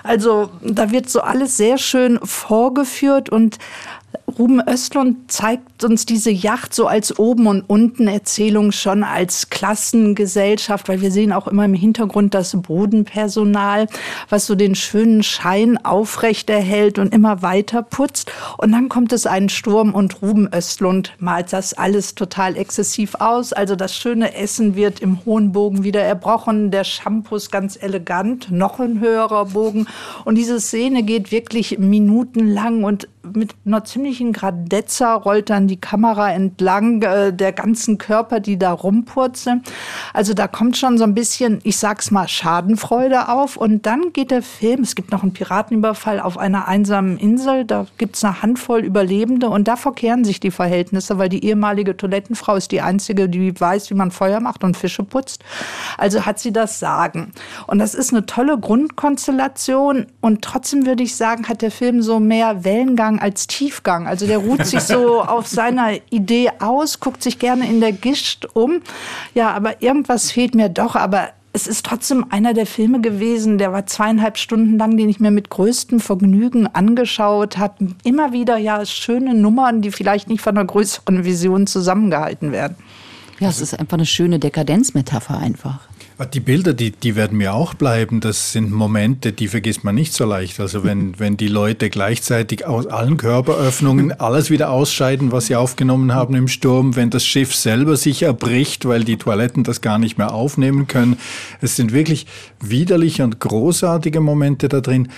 Also 0.04 0.50
da 0.64 0.90
wird 0.92 1.10
so 1.10 1.22
alles 1.22 1.58
sehr 1.58 1.78
schön 1.78 2.20
vorgeführt 2.24 3.30
und 3.30 3.60
Ruben 4.38 4.62
Östlund 4.66 5.32
zeigt 5.32 5.84
uns 5.84 6.06
diese 6.06 6.32
Yacht 6.32 6.74
so 6.74 6.88
als 6.88 7.20
Oben- 7.20 7.48
und 7.48 7.62
Unten-Erzählung 7.62 8.72
schon 8.72 9.04
als 9.04 9.50
Klassengesellschaft, 9.50 10.88
weil 10.90 11.02
wir 11.02 11.12
sehen 11.12 11.34
auch 11.34 11.48
immer 11.48 11.66
im 11.66 11.74
Hintergrund 11.74 12.34
das 12.34 12.56
Bodenpersonal, 12.60 13.88
was 14.30 14.46
so 14.46 14.56
den 14.56 14.76
schönen 14.76 15.24
Schein 15.24 15.78
aufrechterhält 15.84 16.98
und 16.98 17.14
immer 17.14 17.42
weiter 17.42 17.84
putzt. 17.84 18.32
Und 18.58 18.72
dann 18.72 18.90
kommt 18.90 19.12
es 19.12 19.26
einen 19.26 19.50
Sturm 19.50 19.94
und 19.94 20.22
Ruben 20.22 20.50
Östlund 20.54 21.14
malt 21.20 21.52
das 21.52 21.74
alles 21.74 22.16
total 22.16 22.56
exzessiv 22.58 23.16
aus. 23.16 23.54
Also 23.54 23.76
das 23.76 23.96
schöne 23.96 24.34
Essen 24.36 24.76
wird 24.76 25.02
im 25.02 25.26
hohen 25.26 25.52
Bogen 25.52 25.84
wieder 25.84 26.02
erbrochen, 26.02 26.72
der 26.72 26.84
Shampoo 26.84 27.36
ist 27.36 27.52
ganz 27.52 27.78
elegant, 27.82 28.50
noch 28.50 28.80
ein 28.80 29.00
höherer 29.00 29.46
Bogen. 29.46 29.88
Und 30.26 30.36
diese 30.36 30.60
Szene 30.60 31.04
geht 31.04 31.32
wirklich 31.32 31.80
minutenlang 31.80 32.84
und 32.84 33.08
mit 33.34 33.56
einer 33.66 33.84
ziemlichen 33.84 34.34
Gradezza 34.34 35.16
rollt 35.16 35.50
dann 35.50 35.68
die 35.68 35.80
Kamera 35.80 36.32
entlang 36.32 37.02
äh, 37.02 37.34
der 37.34 37.52
ganzen 37.52 37.98
Körper, 37.98 38.40
die 38.40 38.58
da 38.58 38.72
rumpurzeln. 38.72 39.64
Also 40.14 40.34
da 40.34 40.48
kommt 40.48 40.78
schon 40.78 40.98
so 40.98 41.04
ein 41.04 41.14
bisschen, 41.14 41.60
ich 41.64 41.78
sag's 41.78 42.12
mal, 42.12 42.28
Schadenfreude 42.28 43.30
auf. 43.30 43.58
Und 43.58 43.86
dann 43.86 44.14
geht 44.14 44.32
der 44.32 44.42
Film, 44.42 44.82
es 44.82 44.96
gibt 44.96 45.12
noch 45.12 45.24
einen 45.24 45.34
Piratenüberfall 45.34 46.20
auf 46.20 46.38
einer 46.38 46.68
einsamen 46.68 47.18
Insel, 47.18 47.66
da 47.66 47.86
gibt's 47.98 48.24
eine 48.24 48.42
Handvoll 48.42 48.82
Überlebende 48.84 49.50
und 49.50 49.68
da 49.68 49.76
verkehren 49.76 50.24
sich 50.24 50.40
die 50.40 50.52
Verhältnisse, 50.52 51.18
weil 51.18 51.30
die 51.30 51.46
ehemalige 51.46 51.96
Toilettenfrau 51.96 52.56
ist 52.56 52.72
die 52.72 52.82
einzige, 52.82 53.30
die 53.30 53.60
weiß, 53.60 53.90
wie 53.90 53.96
man 53.96 54.12
Feuer 54.12 54.40
macht 54.40 54.64
und 54.64 54.78
Fische 54.78 55.04
putzt. 55.04 55.44
Also 55.98 56.26
hat 56.26 56.40
sie 56.40 56.52
das 56.52 56.80
Sagen. 56.80 57.32
Und 57.68 57.80
das 57.80 57.96
ist 57.96 58.12
eine 58.12 58.26
tolle 58.26 58.58
Grundkonstellation 58.58 60.08
und 60.22 60.42
trotzdem 60.42 60.86
würde 60.86 61.04
ich 61.04 61.16
sagen, 61.16 61.48
hat 61.48 61.62
der 61.62 61.72
Film 61.72 62.02
so 62.02 62.20
mehr 62.20 62.64
Wellengang 62.64 63.20
als 63.22 63.48
Tiefgang. 63.48 64.08
Also 64.08 64.28
der 64.28 64.40
ruht 64.40 64.66
sich 64.66 64.82
so 64.82 65.22
auf 65.28 65.48
seiner 65.48 65.94
Idee 66.10 66.52
aus, 66.60 67.00
guckt 67.00 67.24
sich 67.24 67.40
gerne 67.40 67.68
in 67.68 67.80
der 67.80 67.92
Gischt 67.92 68.46
um. 68.54 68.82
Ja, 69.34 69.52
aber 69.52 69.82
irgendwas 69.82 70.32
fehlt 70.32 70.56
mir 70.56 70.70
doch. 70.70 70.96
Aber 70.96 71.30
es 71.54 71.68
ist 71.68 71.86
trotzdem 71.86 72.26
einer 72.30 72.54
der 72.54 72.66
Filme 72.66 73.02
gewesen, 73.02 73.58
der 73.58 73.74
war 73.74 73.86
zweieinhalb 73.86 74.38
Stunden 74.38 74.78
lang, 74.78 74.96
den 74.96 75.10
ich 75.10 75.20
mir 75.20 75.32
mit 75.32 75.50
größtem 75.50 76.00
Vergnügen 76.00 76.68
angeschaut 76.68 77.58
habe. 77.58 77.88
Immer 78.04 78.32
wieder 78.32 78.58
ja 78.58 78.86
schöne 78.86 79.34
Nummern, 79.34 79.82
die 79.82 79.92
vielleicht 79.92 80.30
nicht 80.30 80.42
von 80.42 80.58
einer 80.58 80.66
größeren 80.66 81.26
Vision 81.26 81.68
zusammengehalten 81.68 82.52
werden. 82.52 82.76
Ja, 83.40 83.50
es 83.50 83.60
ist 83.60 83.78
einfach 83.78 83.98
eine 83.98 84.06
schöne 84.06 84.40
Dekadenzmetapher 84.40 85.38
einfach. 85.38 85.91
Die 86.26 86.40
Bilder, 86.40 86.74
die, 86.74 86.92
die 86.92 87.16
werden 87.16 87.38
mir 87.38 87.54
auch 87.54 87.74
bleiben. 87.74 88.20
Das 88.20 88.52
sind 88.52 88.72
Momente, 88.72 89.32
die 89.32 89.48
vergisst 89.48 89.84
man 89.84 89.96
nicht 89.96 90.14
so 90.14 90.26
leicht. 90.26 90.60
Also 90.60 90.84
wenn, 90.84 91.18
wenn 91.20 91.38
die 91.38 91.48
Leute 91.48 91.90
gleichzeitig 91.90 92.66
aus 92.66 92.88
allen 92.88 93.18
Körperöffnungen 93.18 94.12
alles 94.20 94.50
wieder 94.50 94.70
ausscheiden, 94.70 95.32
was 95.32 95.48
sie 95.48 95.56
aufgenommen 95.56 96.14
haben 96.14 96.36
im 96.36 96.48
Sturm, 96.48 96.96
wenn 96.96 97.10
das 97.10 97.26
Schiff 97.26 97.56
selber 97.56 97.98
sich 97.98 98.24
erbricht, 98.24 98.86
weil 98.86 99.04
die 99.04 99.18
Toiletten 99.18 99.64
das 99.64 99.82
gar 99.82 99.98
nicht 99.98 100.18
mehr 100.18 100.34
aufnehmen 100.34 100.88
können. 100.88 101.18
Es 101.62 101.76
sind 101.76 101.94
wirklich 101.94 102.28
widerliche 102.60 103.24
und 103.24 103.40
großartige 103.40 104.20
Momente 104.20 104.70
da 104.70 104.82
drin. 104.82 105.10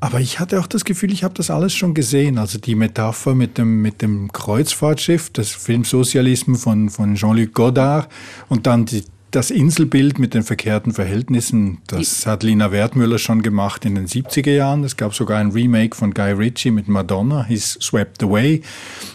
Aber 0.00 0.18
ich 0.18 0.40
hatte 0.40 0.58
auch 0.58 0.66
das 0.66 0.84
Gefühl, 0.84 1.12
ich 1.12 1.22
habe 1.22 1.34
das 1.34 1.48
alles 1.48 1.72
schon 1.74 1.94
gesehen. 1.94 2.36
Also 2.36 2.58
die 2.58 2.74
Metapher 2.74 3.36
mit 3.36 3.56
dem, 3.56 3.82
mit 3.82 4.02
dem 4.02 4.32
Kreuzfahrtschiff, 4.32 5.30
das 5.30 5.50
Filmsozialismus 5.50 6.64
von, 6.64 6.90
von 6.90 7.14
Jean-Luc 7.14 7.54
Godard 7.54 8.08
und 8.48 8.66
dann 8.66 8.84
die, 8.84 9.04
das 9.32 9.50
Inselbild 9.50 10.18
mit 10.18 10.34
den 10.34 10.42
verkehrten 10.42 10.92
Verhältnissen, 10.92 11.78
das 11.86 12.26
hat 12.26 12.42
Lina 12.42 12.70
Wertmüller 12.70 13.18
schon 13.18 13.42
gemacht 13.42 13.84
in 13.84 13.94
den 13.94 14.06
70er 14.06 14.52
Jahren. 14.52 14.84
Es 14.84 14.96
gab 14.96 15.14
sogar 15.14 15.38
ein 15.38 15.50
Remake 15.50 15.96
von 15.96 16.14
Guy 16.14 16.32
Ritchie 16.32 16.70
mit 16.70 16.86
Madonna, 16.86 17.44
hieß 17.44 17.78
Swept 17.80 18.22
Away. 18.22 18.62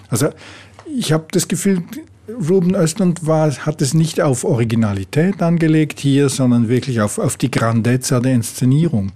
Also 0.10 0.30
ich 0.98 1.14
habe 1.14 1.28
das 1.32 1.48
Gefühl, 1.48 1.84
Ruben 2.28 2.76
Östlund 2.76 3.26
war, 3.26 3.56
hat 3.66 3.82
es 3.82 3.94
nicht 3.94 4.20
auf 4.22 4.44
Originalität 4.44 5.42
angelegt 5.42 6.00
hier, 6.00 6.30
sondern 6.30 6.68
wirklich 6.68 7.00
auf, 7.00 7.20
auf 7.20 7.38
die 7.38 7.52
Grandezza 7.52 8.20
der 8.20 8.34
Inszenierung. 8.34 9.12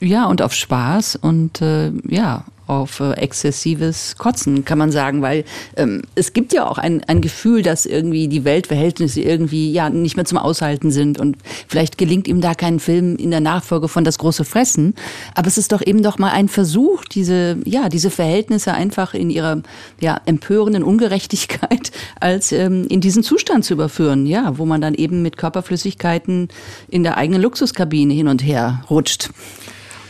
Ja, 0.00 0.26
und 0.26 0.42
auf 0.42 0.52
Spaß 0.52 1.16
und 1.16 1.62
äh, 1.62 1.92
ja, 2.08 2.44
auf 2.66 3.00
äh, 3.00 3.12
exzessives 3.12 4.16
Kotzen, 4.16 4.64
kann 4.64 4.78
man 4.78 4.92
sagen, 4.92 5.22
weil 5.22 5.44
ähm, 5.76 6.02
es 6.14 6.32
gibt 6.32 6.52
ja 6.52 6.66
auch 6.66 6.78
ein, 6.78 7.02
ein 7.04 7.20
Gefühl, 7.20 7.62
dass 7.62 7.86
irgendwie 7.86 8.28
die 8.28 8.44
Weltverhältnisse 8.44 9.20
irgendwie 9.20 9.72
ja 9.72 9.90
nicht 9.90 10.16
mehr 10.16 10.24
zum 10.24 10.38
Aushalten 10.38 10.90
sind 10.90 11.18
und 11.18 11.36
vielleicht 11.68 11.98
gelingt 11.98 12.28
ihm 12.28 12.40
da 12.40 12.54
kein 12.54 12.80
Film 12.80 13.16
in 13.16 13.30
der 13.30 13.40
Nachfolge 13.40 13.88
von 13.88 14.04
Das 14.04 14.18
große 14.18 14.44
Fressen, 14.44 14.94
aber 15.34 15.48
es 15.48 15.58
ist 15.58 15.72
doch 15.72 15.82
eben 15.84 16.02
doch 16.02 16.18
mal 16.18 16.30
ein 16.30 16.48
Versuch, 16.48 17.04
diese, 17.04 17.58
ja, 17.64 17.88
diese 17.88 18.10
Verhältnisse 18.10 18.72
einfach 18.72 19.14
in 19.14 19.30
ihrer 19.30 19.62
ja, 20.00 20.20
empörenden 20.26 20.82
Ungerechtigkeit 20.82 21.90
als 22.20 22.52
ähm, 22.52 22.86
in 22.88 23.00
diesen 23.00 23.22
Zustand 23.22 23.64
zu 23.64 23.74
überführen, 23.74 24.26
ja, 24.26 24.56
wo 24.58 24.64
man 24.64 24.80
dann 24.80 24.94
eben 24.94 25.22
mit 25.22 25.36
Körperflüssigkeiten 25.36 26.48
in 26.88 27.02
der 27.02 27.16
eigenen 27.16 27.42
Luxuskabine 27.42 28.14
hin 28.14 28.28
und 28.28 28.42
her 28.44 28.84
rutscht. 28.88 29.30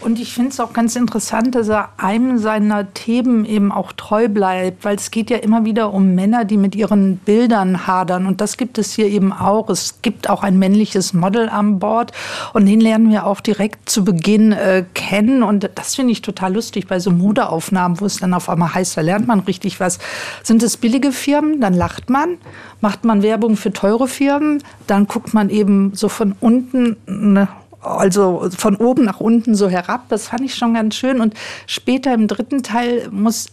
Und 0.03 0.19
ich 0.19 0.35
finde 0.35 0.51
es 0.51 0.59
auch 0.59 0.73
ganz 0.73 0.97
interessant, 0.97 1.55
dass 1.55 1.69
er 1.69 1.91
einem 1.97 2.39
seiner 2.39 2.93
Themen 2.93 3.45
eben 3.45 3.71
auch 3.71 3.93
treu 3.93 4.29
bleibt, 4.29 4.85
weil 4.85 4.97
es 4.97 5.13
geht 5.13 5.31
ja 5.31 5.37
immer 5.37 5.65
wieder 5.65 5.93
um 5.93 6.17
Männer, 6.17 6.45
die 6.45 6.57
mit 6.57 6.75
ihren 6.75 7.19
Bildern 7.19 7.87
hadern. 7.87 8.27
Und 8.27 8.41
das 8.41 8.57
gibt 8.57 8.79
es 8.79 8.93
hier 8.93 9.07
eben 9.07 9.33
auch. 9.33 9.71
Es 9.71 10.03
gibt 10.03 10.29
auch 10.29 10.43
ein 10.43 10.59
männliches 10.59 11.13
Model 11.13 11.49
an 11.49 11.79
Bord 11.79 12.11
und 12.53 12.67
den 12.67 12.81
lernen 12.81 13.11
wir 13.11 13.27
auch 13.27 13.41
direkt 13.41 13.89
zu 13.89 14.05
Beginn 14.05 14.51
äh, 14.51 14.85
kennen. 14.95 15.45
Und 15.45 15.71
das 15.77 15.95
finde 15.95 16.13
ich 16.13 16.23
total 16.23 16.55
lustig 16.55 16.89
bei 16.89 16.99
so 16.99 17.13
Modeaufnahmen, 17.13 18.01
wo 18.01 18.07
es 18.07 18.17
dann 18.17 18.35
auf 18.35 18.49
einmal 18.49 18.75
heißt, 18.75 18.97
da 18.97 19.03
lernt 19.03 19.29
man 19.29 19.41
richtig 19.41 19.79
was. 19.79 20.01
Sind 20.43 20.65
es 20.65 20.77
billige 20.77 21.13
Firmen, 21.13 21.61
dann 21.61 21.75
lacht 21.75 22.11
man. 22.11 22.39
Macht 22.81 23.05
man 23.05 23.23
Werbung 23.23 23.57
für 23.57 23.73
teure 23.73 24.09
Firmen, 24.09 24.61
dann 24.89 25.07
guckt 25.07 25.33
man 25.35 25.51
eben 25.51 25.93
so 25.95 26.09
von 26.09 26.35
unten 26.41 26.97
ne, 27.07 27.47
also 27.83 28.49
von 28.57 28.77
oben 28.77 29.05
nach 29.05 29.21
unten 29.21 29.55
so 29.55 29.69
herab. 29.69 30.09
Das 30.09 30.29
fand 30.29 30.43
ich 30.43 30.55
schon 30.55 30.75
ganz 30.75 30.95
schön. 30.95 31.21
Und 31.21 31.35
später 31.67 32.15
im 32.15 32.29
dritten 32.29 32.63
Teil 32.63 33.09
muss 33.11 33.49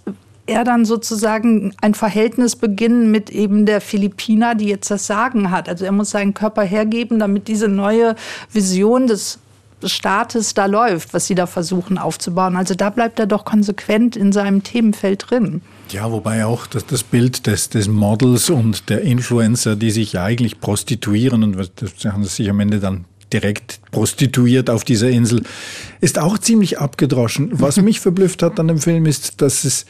er 0.46 0.64
dann 0.64 0.86
sozusagen 0.86 1.74
ein 1.82 1.94
Verhältnis 1.94 2.56
beginnen 2.56 3.12
mit 3.12 3.30
eben 3.30 3.66
der 3.66 3.82
Philippiner, 3.82 4.56
die 4.56 4.66
jetzt 4.66 4.90
das 4.90 5.08
Sagen 5.08 5.52
hat. 5.52 5.70
Also 5.70 5.86
er 5.86 5.92
muss 5.92 6.10
seinen 6.12 6.34
Körper 6.34 6.64
hergeben, 6.64 7.20
damit 7.20 7.48
diese 7.48 7.68
neue 7.68 8.16
Vision 8.52 9.08
des 9.08 9.40
Staates 9.84 10.54
da 10.54 10.66
läuft, 10.66 11.14
was 11.14 11.28
sie 11.28 11.36
da 11.36 11.46
versuchen 11.46 11.98
aufzubauen. 11.98 12.58
Also 12.58 12.74
da 12.74 12.90
bleibt 12.90 13.20
er 13.20 13.28
doch 13.28 13.46
konsequent 13.46 14.16
in 14.16 14.32
seinem 14.32 14.64
Themenfeld 14.64 15.30
drin. 15.30 15.62
Ja, 15.92 16.12
wobei 16.12 16.46
auch 16.46 16.68
das, 16.68 16.86
das 16.86 17.04
Bild 17.04 17.48
des, 17.48 17.70
des 17.70 17.88
Models 17.88 18.50
und 18.50 18.90
der 18.90 19.02
Influencer, 19.02 19.76
die 19.76 19.92
sich 19.92 20.20
eigentlich 20.20 20.60
prostituieren 20.60 21.44
und 21.44 21.72
das 21.76 21.92
haben 22.06 22.24
sie 22.24 22.30
sich 22.30 22.50
am 22.50 22.60
Ende 22.60 22.80
dann 22.80 23.06
direkt 23.34 23.80
prostituiert 23.92 24.70
auf 24.70 24.84
dieser 24.84 25.10
Insel, 25.10 25.44
ist 26.02 26.20
auch 26.20 26.38
ziemlich 26.38 26.80
abgedroschen. 26.80 27.50
Was 27.54 27.78
mich 27.82 28.00
verblüfft 28.00 28.44
hat 28.44 28.60
an 28.60 28.68
dem 28.68 28.80
Film 28.80 29.06
ist, 29.06 29.42
dass 29.42 29.64
es 29.64 29.86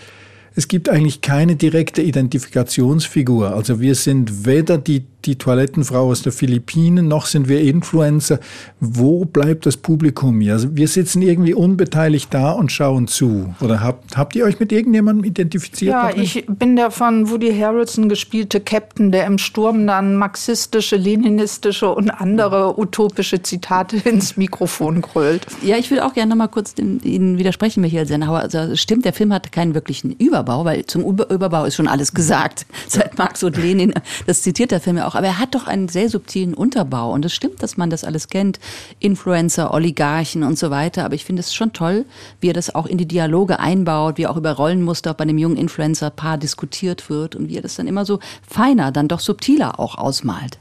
es 0.55 0.67
gibt 0.67 0.89
eigentlich 0.89 1.21
keine 1.21 1.55
direkte 1.55 2.01
Identifikationsfigur. 2.01 3.53
Also 3.55 3.79
wir 3.79 3.95
sind 3.95 4.45
weder 4.45 4.77
die, 4.77 5.05
die 5.25 5.37
Toilettenfrau 5.37 6.09
aus 6.09 6.21
der 6.21 6.31
Philippinen, 6.31 7.07
noch 7.07 7.25
sind 7.25 7.47
wir 7.47 7.61
Influencer. 7.61 8.39
Wo 8.79 9.25
bleibt 9.25 9.65
das 9.65 9.77
Publikum 9.77 10.41
hier? 10.41 10.53
Also 10.53 10.75
wir 10.75 10.87
sitzen 10.87 11.21
irgendwie 11.21 11.53
unbeteiligt 11.53 12.33
da 12.33 12.51
und 12.51 12.71
schauen 12.71 13.07
zu. 13.07 13.53
Oder 13.61 13.81
habt, 13.81 14.17
habt 14.17 14.35
ihr 14.35 14.45
euch 14.45 14.59
mit 14.59 14.71
irgendjemandem 14.71 15.25
identifiziert? 15.25 15.91
Ja, 15.91 16.09
ich 16.15 16.45
bin 16.47 16.75
der 16.75 16.91
von 16.91 17.29
Woody 17.29 17.57
Harrelson 17.57 18.09
gespielte 18.09 18.59
Captain, 18.59 19.11
der 19.11 19.25
im 19.25 19.37
Sturm 19.37 19.85
dann 19.87 20.15
marxistische, 20.15 20.95
leninistische 20.95 21.89
und 21.89 22.09
andere 22.09 22.79
utopische 22.79 23.41
Zitate 23.41 23.97
ins 24.05 24.37
Mikrofon 24.37 25.01
grölt. 25.01 25.45
Ja, 25.61 25.77
ich 25.77 25.91
will 25.91 25.99
auch 25.99 26.13
gerne 26.13 26.29
noch 26.29 26.37
mal 26.37 26.47
kurz 26.47 26.75
Ihnen 26.77 27.37
widersprechen, 27.37 27.81
Michael 27.81 28.07
Sennhauer. 28.07 28.39
Also 28.39 28.75
stimmt, 28.75 29.05
der 29.05 29.13
Film 29.13 29.33
hat 29.33 29.51
keinen 29.51 29.73
wirklichen 29.73 30.11
Überbau. 30.11 30.49
Überbau, 30.49 30.65
weil 30.65 30.85
zum 30.85 31.03
Überbau 31.03 31.65
ist 31.65 31.75
schon 31.75 31.87
alles 31.87 32.13
gesagt. 32.13 32.65
Seit 32.87 33.17
Marx 33.17 33.43
und 33.43 33.57
Lenin, 33.57 33.93
das 34.25 34.41
zitiert 34.41 34.71
der 34.71 34.79
Film 34.79 34.97
ja 34.97 35.07
auch. 35.07 35.08
Aber 35.15 35.27
er 35.27 35.39
hat 35.39 35.55
doch 35.55 35.67
einen 35.67 35.87
sehr 35.87 36.09
subtilen 36.09 36.53
Unterbau. 36.53 37.11
Und 37.11 37.25
es 37.25 37.33
stimmt, 37.33 37.61
dass 37.63 37.77
man 37.77 37.89
das 37.89 38.03
alles 38.03 38.27
kennt. 38.27 38.59
Influencer, 38.99 39.73
Oligarchen 39.73 40.43
und 40.43 40.57
so 40.57 40.69
weiter. 40.69 41.05
Aber 41.05 41.15
ich 41.15 41.25
finde 41.25 41.41
es 41.41 41.53
schon 41.53 41.73
toll, 41.73 42.05
wie 42.41 42.49
er 42.49 42.53
das 42.53 42.73
auch 42.73 42.85
in 42.85 42.97
die 42.97 43.07
Dialoge 43.07 43.59
einbaut, 43.59 44.17
wie 44.17 44.27
auch 44.27 44.37
über 44.37 44.53
Rollenmuster 44.53 45.13
bei 45.13 45.25
dem 45.25 45.37
jungen 45.37 45.57
Influencer-Paar 45.57 46.37
diskutiert 46.37 47.09
wird 47.09 47.35
und 47.35 47.49
wie 47.49 47.57
er 47.57 47.61
das 47.61 47.75
dann 47.75 47.87
immer 47.87 48.05
so 48.05 48.19
feiner, 48.47 48.91
dann 48.91 49.07
doch 49.07 49.19
subtiler 49.19 49.79
auch 49.79 49.97
ausmalt. 49.97 50.57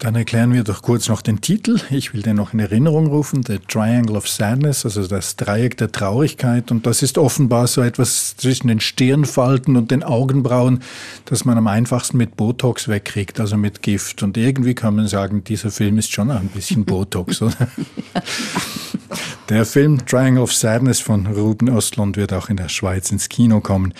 Dann 0.00 0.14
erklären 0.14 0.54
wir 0.54 0.64
doch 0.64 0.80
kurz 0.80 1.10
noch 1.10 1.20
den 1.20 1.42
Titel. 1.42 1.78
Ich 1.90 2.14
will 2.14 2.22
den 2.22 2.36
noch 2.36 2.54
in 2.54 2.58
Erinnerung 2.58 3.08
rufen. 3.08 3.42
The 3.46 3.58
Triangle 3.58 4.16
of 4.16 4.26
Sadness, 4.26 4.86
also 4.86 5.06
das 5.06 5.36
Dreieck 5.36 5.76
der 5.76 5.92
Traurigkeit. 5.92 6.70
Und 6.70 6.86
das 6.86 7.02
ist 7.02 7.18
offenbar 7.18 7.66
so 7.66 7.82
etwas 7.82 8.34
zwischen 8.34 8.68
den 8.68 8.80
Stirnfalten 8.80 9.76
und 9.76 9.90
den 9.90 10.02
Augenbrauen, 10.02 10.80
das 11.26 11.44
man 11.44 11.58
am 11.58 11.66
einfachsten 11.66 12.16
mit 12.16 12.34
Botox 12.38 12.88
wegkriegt, 12.88 13.40
also 13.40 13.58
mit 13.58 13.82
Gift. 13.82 14.22
Und 14.22 14.38
irgendwie 14.38 14.74
kann 14.74 14.96
man 14.96 15.06
sagen, 15.06 15.44
dieser 15.44 15.70
Film 15.70 15.98
ist 15.98 16.10
schon 16.10 16.30
ein 16.30 16.48
bisschen 16.48 16.86
Botox, 16.86 17.42
oder? 17.42 17.54
Der 19.50 19.66
Film 19.66 20.06
Triangle 20.06 20.44
of 20.44 20.54
Sadness 20.54 21.00
von 21.00 21.26
Ruben 21.26 21.66
Östlund 21.66 22.16
wird 22.16 22.32
auch 22.32 22.48
in 22.48 22.56
der 22.56 22.68
Schweiz 22.68 23.10
ins 23.10 23.28
Kino 23.28 23.60
kommen. 23.60 23.92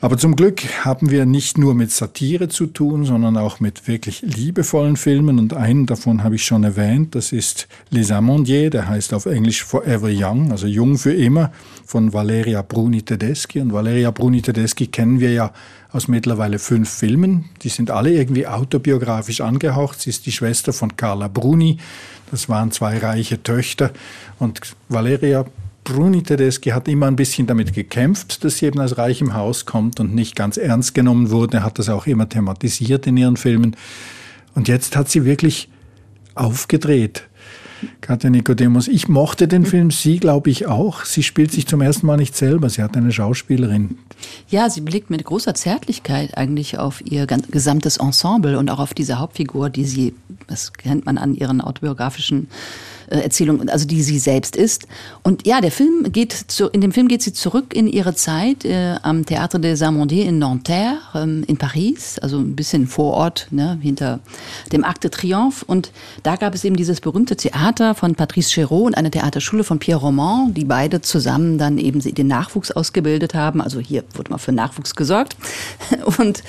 Aber 0.00 0.16
zum 0.16 0.36
Glück 0.36 0.62
haben 0.84 1.10
wir 1.10 1.26
nicht 1.26 1.58
nur 1.58 1.74
mit 1.74 1.90
Satire 1.90 2.46
zu 2.46 2.68
tun, 2.68 3.04
sondern 3.04 3.36
auch 3.36 3.58
mit 3.58 3.88
wirklich 3.88 4.22
liebevollen 4.22 4.96
Filmen. 4.96 5.40
Und 5.42 5.54
einen 5.54 5.86
davon 5.86 6.22
habe 6.22 6.36
ich 6.36 6.44
schon 6.44 6.62
erwähnt. 6.62 7.16
Das 7.16 7.32
ist 7.32 7.66
Les 7.90 8.12
Amandiers, 8.12 8.70
der 8.70 8.86
heißt 8.86 9.12
auf 9.12 9.26
Englisch 9.26 9.64
Forever 9.64 10.08
Young, 10.08 10.52
also 10.52 10.68
Jung 10.68 10.96
für 10.98 11.12
immer, 11.12 11.50
von 11.84 12.12
Valeria 12.12 12.62
Bruni 12.62 13.02
Tedeschi. 13.02 13.58
Und 13.58 13.72
Valeria 13.72 14.12
Bruni 14.12 14.40
Tedeschi 14.40 14.86
kennen 14.86 15.18
wir 15.18 15.32
ja 15.32 15.52
aus 15.90 16.06
mittlerweile 16.06 16.60
fünf 16.60 16.88
Filmen. 16.88 17.46
Die 17.62 17.70
sind 17.70 17.90
alle 17.90 18.12
irgendwie 18.12 18.46
autobiografisch 18.46 19.40
angehaucht. 19.40 20.00
Sie 20.00 20.10
ist 20.10 20.26
die 20.26 20.32
Schwester 20.32 20.72
von 20.72 20.96
Carla 20.96 21.26
Bruni. 21.26 21.78
Das 22.30 22.48
waren 22.48 22.70
zwei 22.70 22.98
reiche 22.98 23.42
Töchter. 23.42 23.90
Und 24.38 24.60
Valeria 24.88 25.44
Bruni 25.82 26.22
Tedeschi 26.22 26.70
hat 26.70 26.86
immer 26.86 27.08
ein 27.08 27.16
bisschen 27.16 27.48
damit 27.48 27.72
gekämpft, 27.72 28.44
dass 28.44 28.58
sie 28.58 28.66
eben 28.66 28.78
aus 28.78 28.96
reichem 28.96 29.34
Haus 29.34 29.66
kommt 29.66 29.98
und 29.98 30.14
nicht 30.14 30.36
ganz 30.36 30.56
ernst 30.56 30.94
genommen 30.94 31.30
wurde, 31.30 31.64
hat 31.64 31.80
das 31.80 31.88
auch 31.88 32.06
immer 32.06 32.28
thematisiert 32.28 33.08
in 33.08 33.16
ihren 33.16 33.36
Filmen. 33.36 33.74
Und 34.54 34.68
jetzt 34.68 34.96
hat 34.96 35.08
sie 35.08 35.24
wirklich 35.24 35.68
aufgedreht. 36.34 37.24
Katja 38.00 38.30
Nikodemus, 38.30 38.88
ich 38.88 39.08
mochte 39.08 39.48
den 39.48 39.66
Film, 39.66 39.90
sie 39.90 40.18
glaube 40.18 40.50
ich 40.50 40.66
auch. 40.66 41.04
Sie 41.04 41.22
spielt 41.22 41.50
sich 41.50 41.66
zum 41.66 41.80
ersten 41.80 42.06
Mal 42.06 42.16
nicht 42.16 42.36
selber, 42.36 42.68
sie 42.70 42.82
hat 42.82 42.96
eine 42.96 43.12
Schauspielerin. 43.12 43.98
Ja, 44.48 44.70
sie 44.70 44.80
blickt 44.80 45.10
mit 45.10 45.24
großer 45.24 45.54
Zärtlichkeit 45.54 46.36
eigentlich 46.36 46.78
auf 46.78 47.04
ihr 47.04 47.26
gesamtes 47.26 47.96
Ensemble 47.96 48.58
und 48.58 48.70
auch 48.70 48.78
auf 48.78 48.94
diese 48.94 49.18
Hauptfigur, 49.18 49.68
die 49.68 49.84
sie, 49.84 50.14
das 50.46 50.72
kennt 50.72 51.06
man 51.06 51.18
an 51.18 51.34
ihren 51.34 51.60
autobiografischen 51.60 52.48
Erzählung, 53.08 53.68
also 53.68 53.86
die 53.86 54.02
sie 54.02 54.18
selbst 54.18 54.56
ist. 54.56 54.86
Und 55.22 55.46
ja, 55.46 55.60
der 55.60 55.70
Film 55.70 56.12
geht 56.12 56.32
zu, 56.32 56.68
in 56.68 56.80
dem 56.80 56.92
Film 56.92 57.08
geht 57.08 57.22
sie 57.22 57.32
zurück 57.32 57.74
in 57.74 57.86
ihre 57.86 58.14
Zeit 58.14 58.64
äh, 58.64 58.96
am 59.02 59.22
Théâtre 59.22 59.58
des 59.58 59.82
Amandiers 59.82 60.28
in 60.28 60.38
Nanterre 60.38 60.98
ähm, 61.14 61.44
in 61.46 61.56
Paris, 61.56 62.18
also 62.18 62.38
ein 62.38 62.56
bisschen 62.56 62.86
vor 62.86 63.14
Ort, 63.14 63.48
ne, 63.50 63.78
hinter 63.80 64.20
dem 64.72 64.84
Arc 64.84 65.00
de 65.00 65.10
Triomphe. 65.10 65.64
Und 65.66 65.92
da 66.22 66.36
gab 66.36 66.54
es 66.54 66.64
eben 66.64 66.76
dieses 66.76 67.00
berühmte 67.00 67.36
Theater 67.36 67.94
von 67.94 68.14
Patrice 68.14 68.50
Chéreau 68.50 68.82
und 68.82 68.94
eine 68.94 69.10
Theaterschule 69.10 69.64
von 69.64 69.78
Pierre 69.78 70.00
Roman, 70.00 70.54
die 70.54 70.64
beide 70.64 71.00
zusammen 71.00 71.58
dann 71.58 71.78
eben 71.78 72.00
den 72.00 72.26
Nachwuchs 72.26 72.70
ausgebildet 72.70 73.34
haben. 73.34 73.60
Also 73.60 73.80
hier 73.80 74.04
wurde 74.14 74.30
mal 74.30 74.38
für 74.38 74.52
Nachwuchs 74.52 74.94
gesorgt. 74.94 75.36
Und 76.18 76.42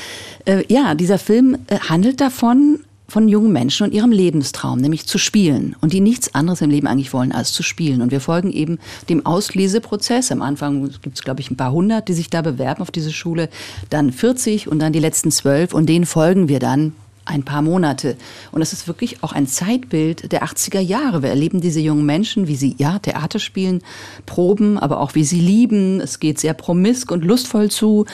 äh, 0.45 0.63
ja, 0.71 0.95
dieser 0.95 1.17
Film 1.17 1.57
äh, 1.67 1.79
handelt 1.79 2.21
davon, 2.21 2.79
von 3.07 3.27
jungen 3.27 3.51
Menschen 3.51 3.85
und 3.85 3.93
ihrem 3.93 4.11
Lebenstraum, 4.11 4.79
nämlich 4.79 5.05
zu 5.05 5.17
spielen. 5.17 5.75
Und 5.81 5.93
die 5.93 6.01
nichts 6.01 6.33
anderes 6.33 6.61
im 6.61 6.69
Leben 6.69 6.87
eigentlich 6.87 7.13
wollen 7.13 7.31
als 7.31 7.51
zu 7.51 7.63
spielen. 7.63 8.01
Und 8.01 8.11
wir 8.11 8.21
folgen 8.21 8.51
eben 8.51 8.79
dem 9.09 9.25
Ausleseprozess. 9.25 10.31
Am 10.31 10.41
Anfang 10.41 10.89
gibt 11.01 11.17
es, 11.17 11.23
glaube 11.23 11.41
ich, 11.41 11.51
ein 11.51 11.57
paar 11.57 11.71
hundert, 11.71 12.07
die 12.07 12.13
sich 12.13 12.29
da 12.29 12.41
bewerben 12.41 12.81
auf 12.81 12.91
diese 12.91 13.11
Schule. 13.11 13.49
Dann 13.89 14.11
40 14.11 14.67
und 14.67 14.79
dann 14.79 14.93
die 14.93 14.99
letzten 14.99 15.31
zwölf. 15.31 15.73
Und 15.73 15.87
denen 15.87 16.05
folgen 16.05 16.47
wir 16.47 16.59
dann 16.59 16.93
ein 17.25 17.43
paar 17.43 17.61
Monate. 17.61 18.17
Und 18.51 18.61
es 18.61 18.73
ist 18.73 18.87
wirklich 18.87 19.23
auch 19.23 19.33
ein 19.33 19.47
Zeitbild 19.47 20.31
der 20.31 20.43
80er 20.43 20.79
Jahre. 20.79 21.23
Wir 21.23 21.29
erleben 21.29 21.61
diese 21.61 21.79
jungen 21.79 22.05
Menschen, 22.05 22.47
wie 22.47 22.55
sie 22.55 22.75
ja 22.77 22.99
Theater 22.99 23.39
spielen, 23.39 23.81
proben, 24.25 24.77
aber 24.77 24.99
auch 24.99 25.15
wie 25.15 25.23
sie 25.23 25.39
lieben. 25.39 26.01
Es 26.01 26.19
geht 26.19 26.39
sehr 26.39 26.53
promisk 26.53 27.11
und 27.11 27.23
lustvoll 27.23 27.69
zu. 27.69 28.05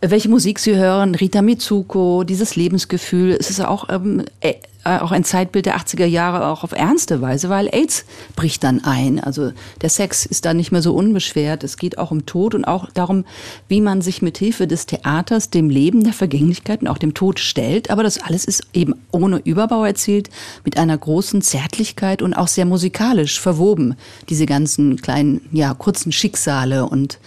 Welche 0.00 0.28
Musik 0.28 0.58
sie 0.58 0.76
hören, 0.76 1.14
Rita 1.14 1.42
Mitsuko, 1.42 2.24
dieses 2.24 2.56
Lebensgefühl. 2.56 3.36
Es 3.38 3.50
ist 3.50 3.64
auch 3.64 3.88
ähm, 3.88 4.24
äh, 4.40 4.54
auch 4.84 5.12
ein 5.12 5.24
Zeitbild 5.24 5.66
der 5.66 5.76
80er 5.76 6.06
Jahre 6.06 6.46
auch 6.46 6.64
auf 6.64 6.72
ernste 6.72 7.20
Weise, 7.20 7.48
weil 7.48 7.68
AIDS 7.72 8.04
bricht 8.34 8.64
dann 8.64 8.84
ein. 8.84 9.20
Also 9.20 9.52
der 9.80 9.90
Sex 9.90 10.26
ist 10.26 10.44
dann 10.44 10.56
nicht 10.56 10.72
mehr 10.72 10.82
so 10.82 10.94
unbeschwert. 10.94 11.62
Es 11.62 11.76
geht 11.76 11.98
auch 11.98 12.10
um 12.10 12.26
Tod 12.26 12.54
und 12.54 12.64
auch 12.64 12.90
darum, 12.90 13.24
wie 13.68 13.80
man 13.80 14.02
sich 14.02 14.22
mit 14.22 14.38
Hilfe 14.38 14.66
des 14.66 14.86
Theaters 14.86 15.50
dem 15.50 15.70
Leben 15.70 16.02
der 16.02 16.12
Vergänglichkeit 16.12 16.82
und 16.82 16.88
auch 16.88 16.98
dem 16.98 17.14
Tod 17.14 17.38
stellt. 17.38 17.90
Aber 17.90 18.02
das 18.02 18.18
alles 18.18 18.44
ist 18.44 18.64
eben 18.72 18.94
ohne 19.12 19.38
Überbau 19.38 19.84
erzählt, 19.84 20.30
mit 20.64 20.76
einer 20.76 20.98
großen 20.98 21.42
Zärtlichkeit 21.42 22.20
und 22.20 22.34
auch 22.34 22.48
sehr 22.48 22.64
musikalisch 22.64 23.40
verwoben. 23.40 23.94
Diese 24.28 24.46
ganzen 24.46 25.00
kleinen, 25.00 25.42
ja, 25.52 25.74
kurzen 25.74 26.10
Schicksale 26.10 26.86
und 26.86 27.18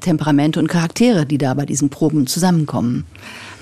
Temperamente 0.00 0.58
und 0.58 0.68
Charaktere, 0.68 1.26
die 1.26 1.38
da 1.38 1.54
bei 1.54 1.66
diesen 1.66 1.90
Proben 1.90 2.26
zusammenkommen. 2.26 3.04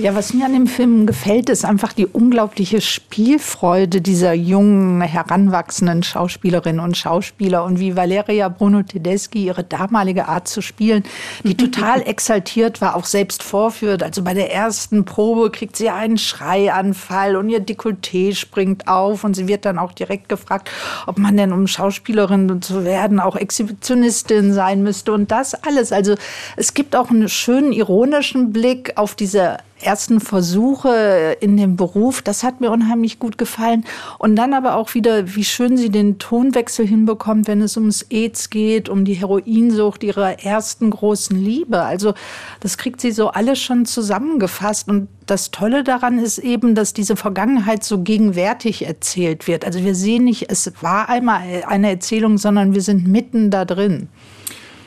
Ja, 0.01 0.15
was 0.15 0.33
mir 0.33 0.45
an 0.45 0.53
dem 0.53 0.69
Film 0.69 1.07
gefällt, 1.07 1.49
ist 1.49 1.65
einfach 1.65 1.93
die 1.93 2.07
unglaubliche 2.07 2.81
Spielfreude 2.81 4.01
dieser 4.01 4.33
jungen, 4.33 5.01
heranwachsenden 5.01 6.05
Schauspielerinnen 6.05 6.79
und 6.79 6.97
Schauspieler 6.97 7.65
und 7.65 7.81
wie 7.81 7.97
Valeria 7.97 8.49
Bruno 8.49 8.85
Tedeschi 8.85 9.47
ihre 9.47 9.65
damalige 9.65 10.29
Art 10.29 10.47
zu 10.47 10.63
spielen, 10.63 11.03
die 11.43 11.57
total 11.57 12.03
exaltiert 12.07 12.81
war, 12.81 12.95
auch 12.95 13.07
selbst 13.07 13.43
vorführt. 13.43 14.05
Also 14.05 14.23
bei 14.23 14.35
der 14.35 14.53
ersten 14.53 15.05
Probe 15.05 15.51
kriegt 15.51 15.75
sie 15.75 15.91
einen 15.91 16.17
Schreianfall 16.17 17.35
und 17.35 17.49
ihr 17.49 17.61
Dekolleté 17.61 18.37
springt 18.37 18.87
auf 18.87 19.25
und 19.25 19.35
sie 19.35 19.49
wird 19.49 19.65
dann 19.65 19.81
auch 19.81 19.91
direkt 19.91 20.29
gefragt, 20.29 20.71
ob 21.09 21.19
man 21.19 21.37
denn, 21.37 21.53
um 21.53 21.67
Schauspielerin 21.67 22.63
zu 22.63 22.85
werden, 22.85 23.19
auch 23.19 23.35
Exhibitionistin 23.35 24.53
sein 24.53 24.85
müsste 24.85 25.13
und 25.13 25.33
das 25.33 25.55
alles. 25.55 25.88
Also 25.93 26.15
es 26.57 26.75
gibt 26.75 26.97
auch 26.97 27.11
einen 27.11 27.29
schönen 27.29 27.73
ironischen 27.73 28.53
Blick 28.53 28.93
auf 28.97 29.15
diese 29.15 29.59
ersten 29.81 30.21
Versuche 30.21 31.37
in 31.41 31.57
dem 31.57 31.77
Beruf. 31.77 32.23
Das 32.23 32.43
hat 32.43 32.61
mir 32.61 32.71
unheimlich 32.71 33.19
gut 33.19 33.39
gefallen. 33.39 33.85
Und 34.19 34.37
dann 34.37 34.55
aber 34.55 34.75
auch 34.77 34.95
wieder, 34.95 35.35
wie 35.35 35.45
schön 35.45 35.77
sie 35.77 35.91
den 35.91 36.19
Tonwechsel 36.19 36.87
hinbekommt, 36.87 37.47
wenn 37.49 37.63
es 37.63 37.77
ums 37.77 38.07
AIDS 38.11 38.51
geht, 38.51 38.89
um 38.89 39.05
die 39.05 39.15
Heroinsucht 39.15 40.03
ihrer 40.03 40.41
ersten 40.45 40.91
großen 40.91 41.37
Liebe. 41.39 41.83
Also 41.83 42.15
das 42.61 42.79
kriegt 42.79 43.01
sie 43.01 43.13
so 43.13 43.29
alles 43.29 43.61
schon 43.61 43.87
zusammengefasst. 43.87 44.89
Und 44.89 45.09
das 45.27 45.51
Tolle 45.51 45.85
daran 45.85 46.19
ist 46.19 46.39
eben, 46.39 46.75
dass 46.75 46.93
diese 46.93 47.17
Vergangenheit 47.17 47.85
so 47.85 48.03
gegenwärtig 48.03 48.87
erzählt 48.87 49.47
wird. 49.47 49.65
Also 49.65 49.85
wir 49.85 49.95
sehen 49.95 50.25
nicht, 50.25 50.51
es 50.51 50.73
war 50.81 51.09
einmal 51.09 51.43
eine 51.67 51.91
Erzählung, 51.91 52.39
sondern 52.39 52.75
wir 52.75 52.83
sind 52.83 53.07
mitten 53.07 53.51
da 53.51 53.65
drin. 53.65 54.09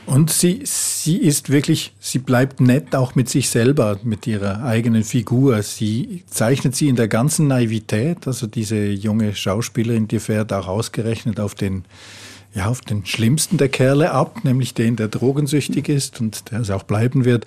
Und 0.05 0.31
sie, 0.31 0.62
sie 0.65 1.17
ist 1.17 1.50
wirklich, 1.50 1.93
sie 2.00 2.20
bleibt 2.20 2.60
nett 2.60 2.96
auch 2.96 3.15
mit 3.15 3.29
sich 3.29 3.50
selber, 3.50 4.00
mit 4.03 4.27
ihrer 4.27 4.63
eigenen 4.63 5.03
Figur. 5.03 5.62
Sie 5.62 6.24
zeichnet 6.27 6.75
sie 6.75 6.89
in 6.89 6.96
der 6.96 7.08
ganzen 7.08 7.48
Naivität. 7.48 8.27
Also 8.27 8.48
diese 8.48 8.88
junge 8.88 9.36
Schauspielerin, 9.36 10.08
die 10.08 10.20
fährt 10.20 10.51
auch 10.53 10.67
ausgerechnet 10.67 11.39
auf 11.39 11.55
den, 11.55 11.86
ja, 12.53 12.65
auf 12.65 12.81
den 12.81 13.05
schlimmsten 13.05 13.58
der 13.58 13.70
Kerle 13.70 14.12
ab, 14.12 14.43
nämlich 14.43 14.74
den, 14.74 14.96
der 14.96 15.08
drogensüchtig 15.08 15.88
ist 15.88 16.20
und 16.20 16.51
der 16.51 16.62
es 16.62 16.72
auch 16.72 16.84
bleiben 16.84 17.24
wird. 17.24 17.46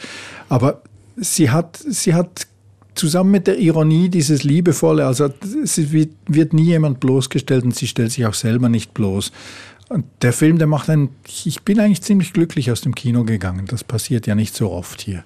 Aber 0.49 0.83
sie 1.17 1.51
hat, 1.51 1.77
sie 1.77 2.15
hat 2.15 2.47
zusammen 2.95 3.33
mit 3.33 3.47
der 3.47 3.59
Ironie 3.59 4.09
dieses 4.09 4.45
Liebevolle, 4.45 5.07
also 5.07 5.29
sie 5.65 5.93
wird, 5.93 6.11
wird 6.27 6.53
nie 6.53 6.65
jemand 6.65 7.01
bloßgestellt 7.01 7.65
und 7.65 7.75
sie 7.75 7.87
stellt 7.87 8.13
sich 8.13 8.25
auch 8.27 8.35
selber 8.35 8.69
nicht 8.69 8.95
bloß. 8.95 9.33
Und 9.89 10.07
der 10.23 10.33
Film, 10.33 10.59
der 10.59 10.67
macht 10.67 10.89
einen, 10.89 11.11
ich 11.45 11.63
bin 11.63 11.79
eigentlich 11.79 12.03
ziemlich 12.03 12.33
glücklich 12.33 12.71
aus 12.71 12.81
dem 12.81 12.95
Kino 12.95 13.25
gegangen. 13.25 13.67
Das 13.67 13.85
passiert 13.85 14.27
ja 14.27 14.35
nicht 14.35 14.55
so 14.55 14.71
oft 14.71 15.01
hier. 15.01 15.25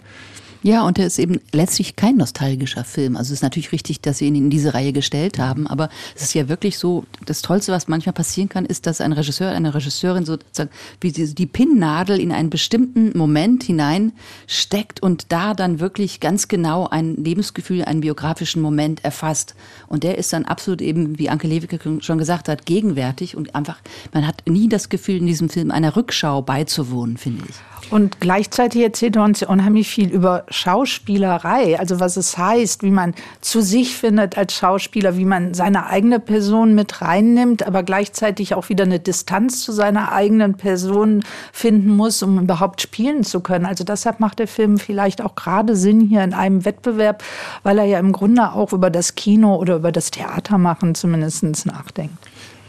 Ja, 0.63 0.85
und 0.85 0.99
er 0.99 1.07
ist 1.07 1.19
eben 1.21 1.41
letztlich 1.53 1.95
kein 1.95 2.17
nostalgischer 2.17 2.83
Film. 2.83 3.17
Also 3.17 3.29
es 3.29 3.39
ist 3.39 3.43
natürlich 3.43 3.71
richtig, 3.71 4.01
dass 4.01 4.19
sie 4.19 4.27
ihn 4.27 4.35
in 4.35 4.51
diese 4.51 4.75
Reihe 4.75 4.93
gestellt 4.93 5.39
haben, 5.39 5.69
aber 5.69 5.89
es 6.17 6.23
ist 6.23 6.35
ja 6.35 6.49
wirklich 6.49 6.79
so, 6.79 7.05
das 7.25 7.43
Tollste, 7.43 7.71
was 7.71 7.87
manchmal 7.87 8.13
passieren 8.13 8.49
kann, 8.49 8.67
ist, 8.67 8.87
dass 8.87 9.01
ein 9.01 9.13
Regisseur, 9.13 9.51
eine 9.51 9.75
Regisseurin 9.75 10.25
sozusagen 10.25 10.71
wie 11.01 11.13
die, 11.13 11.33
die 11.33 11.47
Pinnnadel 11.47 12.19
in 12.19 12.33
einen 12.33 12.51
bestimmten 12.51 13.17
Moment 13.17 13.63
hineinsteckt 13.63 15.01
und 15.01 15.31
da 15.31 15.55
dann 15.55 15.79
wirklich 15.79 16.19
ganz 16.19 16.49
genau 16.49 16.89
ein 16.89 17.15
Lebensgefühl, 17.15 17.85
einen 17.85 18.01
biografischen 18.01 18.61
Moment 18.61 19.05
erfasst. 19.05 19.55
Und 19.87 20.03
der 20.03 20.19
ist 20.19 20.33
dann 20.33 20.45
absolut 20.45 20.83
eben, 20.83 21.19
wie 21.19 21.31
Anke 21.31 21.47
Lewicke 21.47 21.79
schon 22.01 22.19
gesagt 22.19 22.49
hat, 22.49 22.67
gegenwärtig 22.67 23.37
und 23.37 23.55
einfach, 23.55 23.79
man 24.13 24.27
hat 24.27 24.43
nie 24.49 24.69
das 24.69 24.89
Gefühl, 24.89 25.19
in 25.19 25.27
diesem 25.27 25.51
Film 25.51 25.71
einer 25.71 25.95
Rückschau 25.95 26.43
beizuwohnen, 26.43 27.17
finde 27.17 27.45
ich. 27.49 27.57
Und 27.91 28.21
gleichzeitig 28.21 28.83
erzählt 28.83 29.17
er 29.17 29.25
uns 29.25 29.43
unheimlich 29.43 29.89
viel 29.89 30.11
über 30.11 30.45
Schauspielerei, 30.59 31.79
also 31.79 32.01
was 32.01 32.17
es 32.17 32.37
heißt, 32.37 32.83
wie 32.83 32.91
man 32.91 33.15
zu 33.41 33.61
sich 33.61 33.97
findet 33.97 34.37
als 34.37 34.55
Schauspieler, 34.55 35.17
wie 35.17 35.25
man 35.25 35.55
seine 35.55 35.87
eigene 35.87 36.21
Person 36.21 36.75
mit 36.75 37.01
reinnimmt, 37.01 37.67
aber 37.67 37.83
gleichzeitig 37.83 38.55
auch 38.55 38.69
wieder 38.69 38.85
eine 38.85 39.01
Distanz 39.01 39.63
zu 39.63 39.73
seiner 39.73 40.13
eigenen 40.13 40.57
Person 40.57 41.23
finden 41.53 41.97
muss, 41.97 42.23
um 42.23 42.39
überhaupt 42.39 42.83
spielen 42.83 43.25
zu 43.25 43.41
können. 43.41 43.67
Also 43.67 43.85
deshalb 43.85 44.21
macht 44.21 44.39
der 44.41 44.49
Film 44.49 44.79
vielleicht 44.79 45.23
auch 45.23 45.35
gerade 45.35 45.77
Sinn 45.77 46.01
hier 46.01 46.25
in 46.25 46.35
einem 46.35 46.65
Wettbewerb, 46.65 47.23
weil 47.63 47.79
er 47.79 47.85
ja 47.85 47.99
im 47.99 48.13
Grunde 48.13 48.53
auch 48.53 48.73
über 48.73 48.91
das 48.91 49.15
Kino 49.15 49.57
oder 49.57 49.77
über 49.77 49.93
das 49.93 50.11
Theatermachen 50.11 50.95
zumindest 50.95 51.67
nachdenkt. 51.67 52.19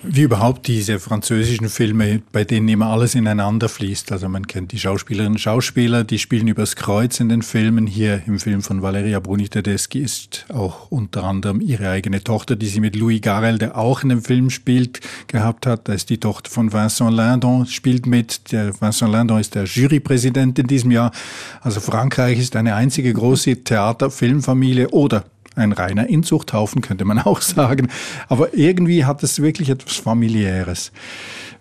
Wie 0.01 0.21
überhaupt 0.21 0.67
diese 0.67 0.97
französischen 0.97 1.67
Filme, 1.67 2.21
bei 2.31 2.45
denen 2.45 2.69
immer 2.69 2.85
alles 2.87 3.15
ineinander 3.15 3.67
fließt. 3.67 4.13
Also 4.13 4.29
man 4.29 4.47
kennt 4.47 4.71
die 4.71 4.79
Schauspielerinnen 4.79 5.33
und 5.33 5.39
Schauspieler, 5.39 6.05
die 6.05 6.19
spielen 6.19 6.47
übers 6.47 6.77
Kreuz 6.77 7.19
in 7.19 7.27
den 7.27 7.41
Filmen. 7.41 7.85
Hier 7.85 8.21
im 8.25 8.39
Film 8.39 8.61
von 8.61 8.81
Valeria 8.81 9.19
Bruni 9.19 9.49
Tedeschi 9.49 9.99
ist 9.99 10.45
auch 10.53 10.89
unter 10.89 11.25
anderem 11.25 11.59
ihre 11.59 11.89
eigene 11.89 12.23
Tochter, 12.23 12.55
die 12.55 12.67
sie 12.67 12.79
mit 12.79 12.95
Louis 12.95 13.19
Garel, 13.19 13.57
der 13.57 13.77
auch 13.77 14.01
in 14.01 14.09
dem 14.09 14.21
Film 14.21 14.49
spielt, 14.49 15.01
gehabt 15.27 15.65
hat. 15.65 15.89
Da 15.89 15.93
ist 15.93 16.09
die 16.09 16.17
Tochter 16.17 16.49
von 16.49 16.71
Vincent 16.71 17.11
Lindon, 17.11 17.65
spielt 17.65 18.05
mit. 18.05 18.53
Der 18.53 18.79
Vincent 18.79 19.11
Lindon 19.11 19.41
ist 19.41 19.53
der 19.53 19.65
Jurypräsident 19.65 20.57
in 20.59 20.67
diesem 20.67 20.91
Jahr. 20.91 21.11
Also 21.59 21.81
Frankreich 21.81 22.39
ist 22.39 22.55
eine 22.55 22.73
einzige 22.75 23.11
große 23.11 23.65
Theater-Filmfamilie 23.65 24.91
oder 24.91 25.25
ein 25.55 25.71
reiner 25.71 26.07
Inzuchthaufen, 26.07 26.81
könnte 26.81 27.05
man 27.05 27.19
auch 27.25 27.41
sagen. 27.41 27.89
Aber 28.27 28.53
irgendwie 28.57 29.05
hat 29.05 29.23
es 29.23 29.41
wirklich 29.41 29.69
etwas 29.69 29.97
familiäres. 29.97 30.91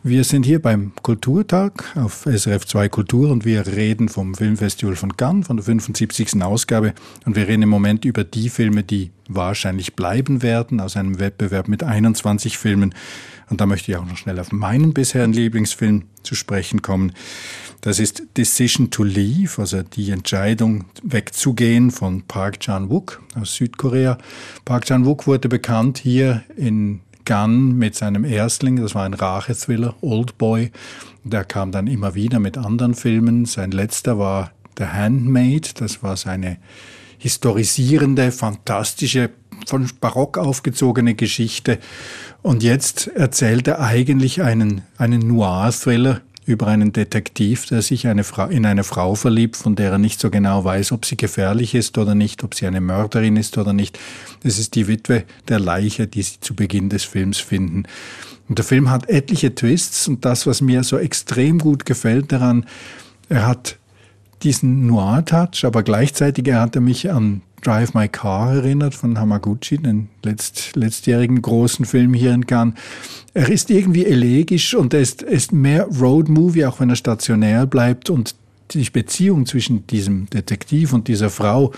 Wir 0.04 0.22
sind 0.22 0.46
hier 0.46 0.62
beim 0.62 0.92
Kulturtag 1.02 1.96
auf 1.96 2.24
SRF 2.24 2.64
2 2.66 2.88
Kultur 2.88 3.30
und 3.30 3.44
wir 3.44 3.66
reden 3.66 4.08
vom 4.08 4.36
Filmfestival 4.36 4.94
von 4.94 5.16
Cannes, 5.16 5.48
von 5.48 5.56
der 5.56 5.64
75. 5.64 6.40
Ausgabe. 6.40 6.94
Und 7.26 7.34
wir 7.34 7.48
reden 7.48 7.64
im 7.64 7.68
Moment 7.68 8.04
über 8.04 8.22
die 8.22 8.48
Filme, 8.48 8.84
die 8.84 9.10
wahrscheinlich 9.28 9.96
bleiben 9.96 10.42
werden, 10.42 10.80
aus 10.80 10.96
einem 10.96 11.18
Wettbewerb 11.18 11.66
mit 11.66 11.82
21 11.82 12.58
Filmen. 12.58 12.94
Und 13.50 13.60
da 13.60 13.66
möchte 13.66 13.90
ich 13.90 13.98
auch 13.98 14.06
noch 14.06 14.16
schnell 14.16 14.38
auf 14.38 14.52
meinen 14.52 14.94
bisherigen 14.94 15.32
Lieblingsfilm 15.32 16.04
zu 16.22 16.36
sprechen 16.36 16.80
kommen. 16.80 17.12
Das 17.80 18.00
ist 18.00 18.22
Decision 18.36 18.90
to 18.90 19.04
Leave, 19.04 19.60
also 19.60 19.82
die 19.82 20.10
Entscheidung 20.10 20.86
wegzugehen 21.02 21.90
von 21.92 22.22
Park 22.22 22.58
Chan-wook 22.60 23.22
aus 23.40 23.54
Südkorea. 23.54 24.18
Park 24.64 24.86
Chan-wook 24.86 25.26
wurde 25.28 25.48
bekannt 25.48 25.98
hier 25.98 26.42
in 26.56 27.00
Gunn 27.24 27.76
mit 27.76 27.94
seinem 27.94 28.24
Erstling, 28.24 28.76
das 28.76 28.94
war 28.94 29.04
ein 29.04 29.14
Rachethriller, 29.14 29.94
Old 30.00 30.38
Boy. 30.38 30.72
Der 31.22 31.44
kam 31.44 31.70
dann 31.70 31.86
immer 31.86 32.14
wieder 32.14 32.40
mit 32.40 32.58
anderen 32.58 32.94
Filmen. 32.94 33.44
Sein 33.44 33.70
letzter 33.70 34.18
war 34.18 34.50
The 34.78 34.86
Handmaid, 34.86 35.80
das 35.80 36.02
war 36.02 36.16
seine 36.16 36.56
historisierende, 37.18 38.32
fantastische, 38.32 39.30
von 39.66 39.88
Barock 40.00 40.38
aufgezogene 40.38 41.14
Geschichte. 41.14 41.78
Und 42.42 42.62
jetzt 42.62 43.08
erzählt 43.08 43.68
er 43.68 43.80
eigentlich 43.80 44.42
einen, 44.42 44.82
einen 44.96 45.26
Noir-Thriller 45.26 46.22
über 46.48 46.66
einen 46.66 46.92
Detektiv, 46.92 47.66
der 47.66 47.82
sich 47.82 48.06
eine 48.06 48.24
in 48.48 48.64
eine 48.64 48.82
Frau 48.82 49.14
verliebt, 49.14 49.56
von 49.56 49.76
der 49.76 49.92
er 49.92 49.98
nicht 49.98 50.18
so 50.18 50.30
genau 50.30 50.64
weiß, 50.64 50.92
ob 50.92 51.04
sie 51.04 51.16
gefährlich 51.16 51.74
ist 51.74 51.98
oder 51.98 52.14
nicht, 52.14 52.42
ob 52.42 52.54
sie 52.54 52.66
eine 52.66 52.80
Mörderin 52.80 53.36
ist 53.36 53.58
oder 53.58 53.74
nicht. 53.74 53.98
Es 54.42 54.58
ist 54.58 54.74
die 54.74 54.88
Witwe 54.88 55.24
der 55.48 55.60
Leiche, 55.60 56.06
die 56.06 56.22
sie 56.22 56.40
zu 56.40 56.54
Beginn 56.54 56.88
des 56.88 57.04
Films 57.04 57.36
finden. 57.38 57.84
Und 58.48 58.58
der 58.58 58.64
Film 58.64 58.88
hat 58.88 59.10
etliche 59.10 59.54
Twists 59.54 60.08
und 60.08 60.24
das, 60.24 60.46
was 60.46 60.62
mir 60.62 60.82
so 60.84 60.96
extrem 60.96 61.58
gut 61.58 61.84
gefällt 61.84 62.32
daran, 62.32 62.64
er 63.28 63.46
hat 63.46 63.76
diesen 64.42 64.86
Noir-Touch, 64.86 65.66
aber 65.66 65.82
gleichzeitig 65.82 66.48
er 66.48 66.60
hatte 66.60 66.80
mich 66.80 67.10
an 67.10 67.42
Drive 67.62 67.94
My 67.94 68.08
Car 68.08 68.54
erinnert 68.54 68.94
von 68.94 69.18
Hamaguchi, 69.18 69.78
den 69.78 70.08
letzt, 70.24 70.76
letztjährigen 70.76 71.42
großen 71.42 71.84
Film 71.84 72.14
hier 72.14 72.32
in 72.32 72.46
Cannes. 72.46 72.74
Er 73.34 73.48
ist 73.48 73.70
irgendwie 73.70 74.06
elegisch 74.06 74.74
und 74.74 74.94
er 74.94 75.00
ist, 75.00 75.22
ist 75.22 75.52
mehr 75.52 75.84
Road-Movie, 75.84 76.66
auch 76.66 76.80
wenn 76.80 76.90
er 76.90 76.96
stationär 76.96 77.66
bleibt 77.66 78.10
und 78.10 78.34
die 78.70 78.88
Beziehung 78.90 79.46
zwischen 79.46 79.86
diesem 79.86 80.28
Detektiv 80.30 80.92
und 80.92 81.08
dieser 81.08 81.30
Frau, 81.30 81.72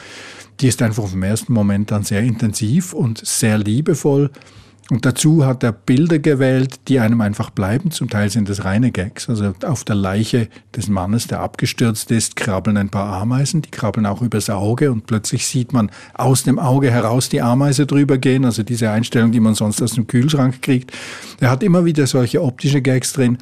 die 0.61 0.69
ist 0.69 0.83
einfach 0.83 1.07
vom 1.07 1.23
ersten 1.23 1.53
Moment 1.53 1.93
an 1.93 2.03
sehr 2.03 2.21
intensiv 2.21 2.93
und 2.93 3.25
sehr 3.25 3.59
liebevoll. 3.59 4.31
Und 4.90 5.07
dazu 5.07 5.46
hat 5.46 5.62
er 5.62 5.70
Bilder 5.70 6.18
gewählt, 6.18 6.81
die 6.88 6.98
einem 6.98 7.20
einfach 7.20 7.50
bleiben. 7.50 7.92
Zum 7.92 8.11
Teil 8.11 8.29
sind 8.29 8.48
das 8.48 8.64
reine 8.64 8.90
Gags. 8.90 9.29
Also 9.29 9.53
auf 9.64 9.85
der 9.85 9.94
Leiche 9.94 10.48
des 10.74 10.88
Mannes, 10.88 11.29
der 11.29 11.40
abgestürzt 11.40 12.11
ist, 12.11 12.35
krabbeln 12.35 12.76
ein 12.76 12.88
paar 12.88 13.20
Ameisen. 13.20 13.62
Die 13.62 13.70
krabbeln 13.70 14.05
auch 14.05 14.20
übers 14.20 14.50
Auge 14.50 14.90
und 14.90 15.07
plötzlich 15.07 15.46
sieht 15.46 15.72
man 15.72 15.92
aus 16.14 16.42
dem 16.42 16.59
Auge 16.59 16.90
heraus 16.90 17.29
die 17.29 17.40
Ameise 17.40 17.87
drüber 17.87 18.18
gehen. 18.18 18.44
Also 18.44 18.64
diese 18.64 18.90
Einstellung, 18.90 19.31
die 19.31 19.38
man 19.38 19.55
sonst 19.55 19.81
aus 19.81 19.92
dem 19.92 20.09
Kühlschrank 20.09 20.61
kriegt. 20.61 20.90
Er 21.38 21.50
hat 21.50 21.62
immer 21.62 21.85
wieder 21.85 22.09
solche 22.09 22.42
optische 22.42 22.83
Gags 22.83 23.12
drin. 23.12 23.38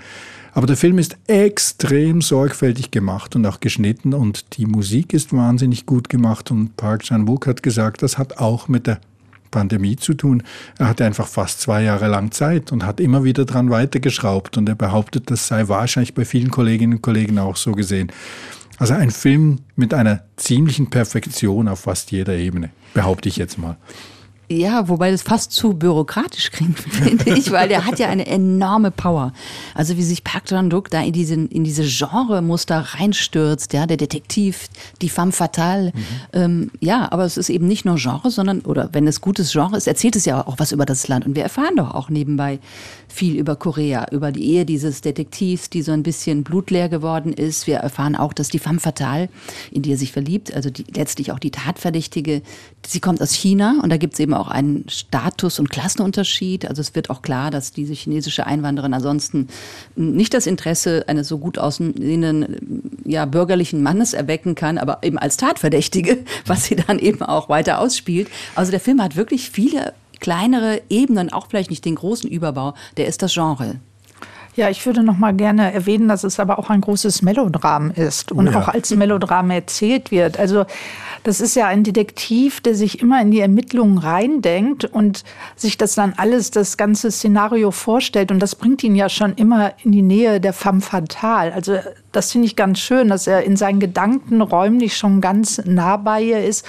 Aber 0.52 0.66
der 0.66 0.76
Film 0.76 0.98
ist 0.98 1.16
extrem 1.28 2.20
sorgfältig 2.20 2.90
gemacht 2.90 3.36
und 3.36 3.46
auch 3.46 3.60
geschnitten 3.60 4.12
und 4.12 4.58
die 4.58 4.66
Musik 4.66 5.14
ist 5.14 5.32
wahnsinnig 5.32 5.86
gut 5.86 6.08
gemacht 6.08 6.50
und 6.50 6.76
Park 6.76 7.04
Chan-wook 7.04 7.46
hat 7.46 7.62
gesagt, 7.62 8.02
das 8.02 8.18
hat 8.18 8.38
auch 8.38 8.66
mit 8.66 8.86
der 8.86 9.00
Pandemie 9.50 9.96
zu 9.96 10.14
tun. 10.14 10.42
Er 10.78 10.88
hatte 10.88 11.04
einfach 11.04 11.26
fast 11.26 11.60
zwei 11.60 11.82
Jahre 11.82 12.08
lang 12.08 12.30
Zeit 12.32 12.72
und 12.72 12.84
hat 12.84 13.00
immer 13.00 13.24
wieder 13.24 13.44
dran 13.44 13.70
weitergeschraubt 13.70 14.56
und 14.56 14.68
er 14.68 14.74
behauptet, 14.74 15.30
das 15.30 15.48
sei 15.48 15.68
wahrscheinlich 15.68 16.14
bei 16.14 16.24
vielen 16.24 16.50
Kolleginnen 16.50 16.94
und 16.94 17.02
Kollegen 17.02 17.38
auch 17.38 17.56
so 17.56 17.72
gesehen. 17.72 18.12
Also 18.78 18.94
ein 18.94 19.10
Film 19.10 19.60
mit 19.74 19.92
einer 19.92 20.22
ziemlichen 20.36 20.88
Perfektion 20.90 21.68
auf 21.68 21.80
fast 21.80 22.12
jeder 22.12 22.34
Ebene, 22.34 22.70
behaupte 22.94 23.28
ich 23.28 23.36
jetzt 23.36 23.58
mal. 23.58 23.76
Ja, 24.50 24.88
wobei 24.88 25.10
das 25.10 25.22
fast 25.22 25.52
zu 25.52 25.74
bürokratisch 25.74 26.50
klingt, 26.50 26.78
finde 26.78 27.36
ich, 27.36 27.50
weil 27.50 27.68
der 27.68 27.84
hat 27.84 27.98
ja 27.98 28.08
eine 28.08 28.26
enorme 28.26 28.90
Power. 28.90 29.32
Also 29.74 29.98
wie 29.98 30.02
sich 30.02 30.24
Park 30.24 30.46
Chan-wook 30.46 30.88
da 30.90 31.02
in 31.02 31.12
diese, 31.12 31.34
in 31.34 31.64
diese 31.64 31.84
Genre-Muster 31.84 32.80
reinstürzt, 32.94 33.74
ja, 33.74 33.86
der 33.86 33.98
Detektiv, 33.98 34.68
die 35.02 35.10
femme 35.10 35.32
fatale. 35.32 35.92
Mhm. 35.94 36.02
Ähm, 36.32 36.70
ja, 36.80 37.12
aber 37.12 37.24
es 37.24 37.36
ist 37.36 37.50
eben 37.50 37.68
nicht 37.68 37.84
nur 37.84 37.96
Genre, 37.96 38.30
sondern, 38.30 38.60
oder 38.60 38.88
wenn 38.92 39.06
es 39.06 39.20
gutes 39.20 39.52
Genre 39.52 39.76
ist, 39.76 39.86
erzählt 39.86 40.16
es 40.16 40.24
ja 40.24 40.46
auch 40.46 40.58
was 40.58 40.72
über 40.72 40.86
das 40.86 41.08
Land. 41.08 41.26
Und 41.26 41.36
wir 41.36 41.42
erfahren 41.42 41.76
doch 41.76 41.94
auch 41.94 42.08
nebenbei 42.08 42.58
viel 43.08 43.36
über 43.36 43.56
Korea, 43.56 44.06
über 44.12 44.32
die 44.32 44.44
Ehe 44.44 44.64
dieses 44.64 45.02
Detektivs, 45.02 45.68
die 45.68 45.82
so 45.82 45.92
ein 45.92 46.02
bisschen 46.02 46.44
blutleer 46.44 46.88
geworden 46.88 47.32
ist. 47.32 47.66
Wir 47.66 47.76
erfahren 47.76 48.16
auch, 48.16 48.32
dass 48.32 48.48
die 48.48 48.58
femme 48.58 48.80
fatale, 48.80 49.28
in 49.70 49.82
die 49.82 49.92
er 49.92 49.98
sich 49.98 50.12
verliebt, 50.12 50.54
also 50.54 50.70
die, 50.70 50.84
letztlich 50.94 51.32
auch 51.32 51.38
die 51.38 51.50
Tatverdächtige, 51.50 52.42
sie 52.86 53.00
kommt 53.00 53.20
aus 53.20 53.32
China 53.32 53.80
und 53.82 53.90
da 53.90 53.96
gibt 53.96 54.14
es 54.14 54.20
eben 54.20 54.34
auch 54.38 54.48
einen 54.48 54.88
Status- 54.88 55.58
und 55.58 55.70
Klassenunterschied. 55.70 56.66
Also 56.68 56.80
es 56.80 56.94
wird 56.94 57.10
auch 57.10 57.22
klar, 57.22 57.50
dass 57.50 57.72
diese 57.72 57.94
chinesische 57.94 58.46
Einwanderin 58.46 58.94
ansonsten 58.94 59.48
nicht 59.96 60.34
das 60.34 60.46
Interesse 60.46 61.04
eines 61.08 61.28
so 61.28 61.38
gut 61.38 61.58
aussehenden, 61.58 63.00
ja, 63.04 63.24
bürgerlichen 63.24 63.82
Mannes 63.82 64.14
erwecken 64.14 64.54
kann, 64.54 64.78
aber 64.78 64.98
eben 65.02 65.18
als 65.18 65.36
Tatverdächtige, 65.36 66.18
was 66.46 66.64
sie 66.64 66.76
dann 66.76 66.98
eben 66.98 67.22
auch 67.22 67.48
weiter 67.48 67.80
ausspielt. 67.80 68.28
Also 68.54 68.70
der 68.70 68.80
Film 68.80 69.02
hat 69.02 69.16
wirklich 69.16 69.50
viele 69.50 69.92
kleinere 70.20 70.82
Ebenen, 70.88 71.32
auch 71.32 71.46
vielleicht 71.48 71.70
nicht 71.70 71.84
den 71.84 71.94
großen 71.94 72.28
Überbau, 72.28 72.74
der 72.96 73.06
ist 73.06 73.22
das 73.22 73.34
Genre. 73.34 73.76
Ja, 74.58 74.68
ich 74.68 74.84
würde 74.84 75.04
noch 75.04 75.16
mal 75.18 75.32
gerne 75.32 75.72
erwähnen, 75.72 76.08
dass 76.08 76.24
es 76.24 76.40
aber 76.40 76.58
auch 76.58 76.68
ein 76.68 76.80
großes 76.80 77.22
Melodram 77.22 77.92
ist 77.92 78.32
und 78.32 78.48
oh 78.48 78.50
ja. 78.50 78.58
auch 78.58 78.66
als 78.66 78.90
Melodram 78.90 79.52
erzählt 79.52 80.10
wird. 80.10 80.36
Also 80.36 80.64
das 81.22 81.40
ist 81.40 81.54
ja 81.54 81.68
ein 81.68 81.84
Detektiv, 81.84 82.60
der 82.60 82.74
sich 82.74 83.00
immer 83.00 83.22
in 83.22 83.30
die 83.30 83.38
Ermittlungen 83.38 83.98
reindenkt 83.98 84.84
und 84.84 85.22
sich 85.54 85.78
das 85.78 85.94
dann 85.94 86.12
alles, 86.16 86.50
das 86.50 86.76
ganze 86.76 87.12
Szenario 87.12 87.70
vorstellt. 87.70 88.32
Und 88.32 88.40
das 88.40 88.56
bringt 88.56 88.82
ihn 88.82 88.96
ja 88.96 89.08
schon 89.08 89.34
immer 89.34 89.74
in 89.84 89.92
die 89.92 90.02
Nähe 90.02 90.40
der 90.40 90.52
femme 90.52 90.80
fatale. 90.80 91.54
Also 91.54 91.78
das 92.10 92.32
finde 92.32 92.48
ich 92.48 92.56
ganz 92.56 92.80
schön, 92.80 93.10
dass 93.10 93.28
er 93.28 93.44
in 93.44 93.56
seinen 93.56 93.78
Gedanken 93.78 94.40
räumlich 94.40 94.96
schon 94.96 95.20
ganz 95.20 95.62
nah 95.66 95.98
bei 95.98 96.20
ihr 96.20 96.44
ist. 96.44 96.66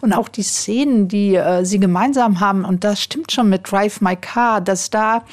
Und 0.00 0.12
auch 0.12 0.28
die 0.28 0.44
Szenen, 0.44 1.08
die 1.08 1.34
äh, 1.34 1.64
sie 1.64 1.80
gemeinsam 1.80 2.38
haben, 2.38 2.64
und 2.64 2.84
das 2.84 3.02
stimmt 3.02 3.32
schon 3.32 3.48
mit 3.48 3.68
Drive 3.68 4.00
My 4.00 4.14
Car, 4.14 4.60
dass 4.60 4.90
da 4.90 5.24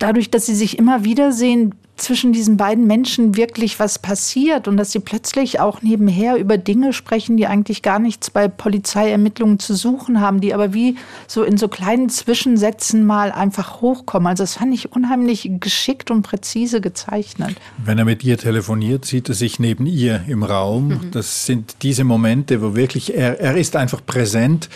dadurch, 0.00 0.30
dass 0.30 0.46
sie 0.46 0.56
sich 0.56 0.78
immer 0.78 1.04
wiedersehen, 1.04 1.74
zwischen 2.00 2.32
diesen 2.32 2.56
beiden 2.56 2.86
Menschen 2.86 3.36
wirklich 3.36 3.78
was 3.78 3.98
passiert 3.98 4.66
und 4.68 4.76
dass 4.76 4.92
sie 4.92 5.00
plötzlich 5.00 5.60
auch 5.60 5.82
nebenher 5.82 6.36
über 6.36 6.58
Dinge 6.58 6.92
sprechen, 6.92 7.36
die 7.36 7.46
eigentlich 7.46 7.82
gar 7.82 7.98
nichts 7.98 8.30
bei 8.30 8.48
Polizeiermittlungen 8.48 9.58
zu 9.58 9.74
suchen 9.74 10.20
haben, 10.20 10.40
die 10.40 10.54
aber 10.54 10.72
wie 10.72 10.96
so 11.26 11.42
in 11.42 11.56
so 11.56 11.68
kleinen 11.68 12.08
Zwischensätzen 12.08 13.04
mal 13.04 13.32
einfach 13.32 13.80
hochkommen. 13.80 14.26
Also 14.26 14.42
das 14.42 14.54
fand 14.54 14.74
ich 14.74 14.92
unheimlich 14.92 15.50
geschickt 15.60 16.10
und 16.10 16.22
präzise 16.22 16.80
gezeichnet. 16.80 17.54
Wenn 17.84 17.98
er 17.98 18.04
mit 18.04 18.24
ihr 18.24 18.38
telefoniert, 18.38 19.04
sieht 19.04 19.28
er 19.28 19.34
sich 19.34 19.58
neben 19.60 19.86
ihr 19.86 20.24
im 20.26 20.42
Raum. 20.42 20.88
Mhm. 20.88 21.10
Das 21.12 21.46
sind 21.46 21.76
diese 21.82 22.04
Momente, 22.04 22.62
wo 22.62 22.74
wirklich 22.74 23.14
er, 23.14 23.40
er 23.40 23.56
ist 23.56 23.76
einfach 23.76 24.04
präsent 24.04 24.68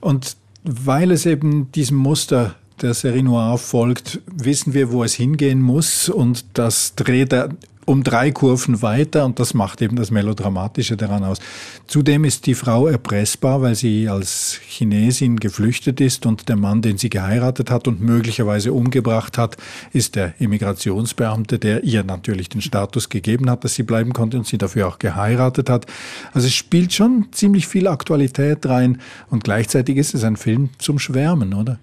und 0.00 0.36
weil 0.64 1.12
es 1.12 1.26
eben 1.26 1.70
diesem 1.72 1.96
Muster 1.96 2.56
der 2.82 2.94
Serie 2.94 3.22
Noir 3.22 3.58
folgt, 3.58 4.20
wissen 4.26 4.74
wir, 4.74 4.92
wo 4.92 5.02
es 5.02 5.14
hingehen 5.14 5.60
muss 5.62 6.08
und 6.08 6.44
das 6.54 6.94
dreht 6.94 7.32
er 7.32 7.50
um 7.86 8.02
drei 8.02 8.32
Kurven 8.32 8.82
weiter 8.82 9.24
und 9.24 9.38
das 9.38 9.54
macht 9.54 9.80
eben 9.80 9.94
das 9.94 10.10
Melodramatische 10.10 10.96
daran 10.96 11.22
aus. 11.22 11.38
Zudem 11.86 12.24
ist 12.24 12.46
die 12.46 12.54
Frau 12.54 12.88
erpressbar, 12.88 13.62
weil 13.62 13.76
sie 13.76 14.08
als 14.08 14.58
Chinesin 14.66 15.38
geflüchtet 15.38 16.00
ist 16.00 16.26
und 16.26 16.48
der 16.48 16.56
Mann, 16.56 16.82
den 16.82 16.98
sie 16.98 17.10
geheiratet 17.10 17.70
hat 17.70 17.86
und 17.86 18.00
möglicherweise 18.00 18.72
umgebracht 18.72 19.38
hat, 19.38 19.56
ist 19.92 20.16
der 20.16 20.34
Immigrationsbeamte, 20.40 21.60
der 21.60 21.84
ihr 21.84 22.02
natürlich 22.02 22.48
den 22.48 22.60
Status 22.60 23.08
gegeben 23.08 23.48
hat, 23.48 23.62
dass 23.62 23.76
sie 23.76 23.84
bleiben 23.84 24.12
konnte 24.12 24.36
und 24.36 24.46
sie 24.48 24.58
dafür 24.58 24.88
auch 24.88 24.98
geheiratet 24.98 25.70
hat. 25.70 25.86
Also 26.32 26.48
es 26.48 26.54
spielt 26.54 26.92
schon 26.92 27.28
ziemlich 27.30 27.68
viel 27.68 27.86
Aktualität 27.86 28.66
rein 28.66 29.00
und 29.30 29.44
gleichzeitig 29.44 29.96
ist 29.96 30.12
es 30.12 30.24
ein 30.24 30.36
Film 30.36 30.70
zum 30.78 30.98
Schwärmen, 30.98 31.54
oder? 31.54 31.78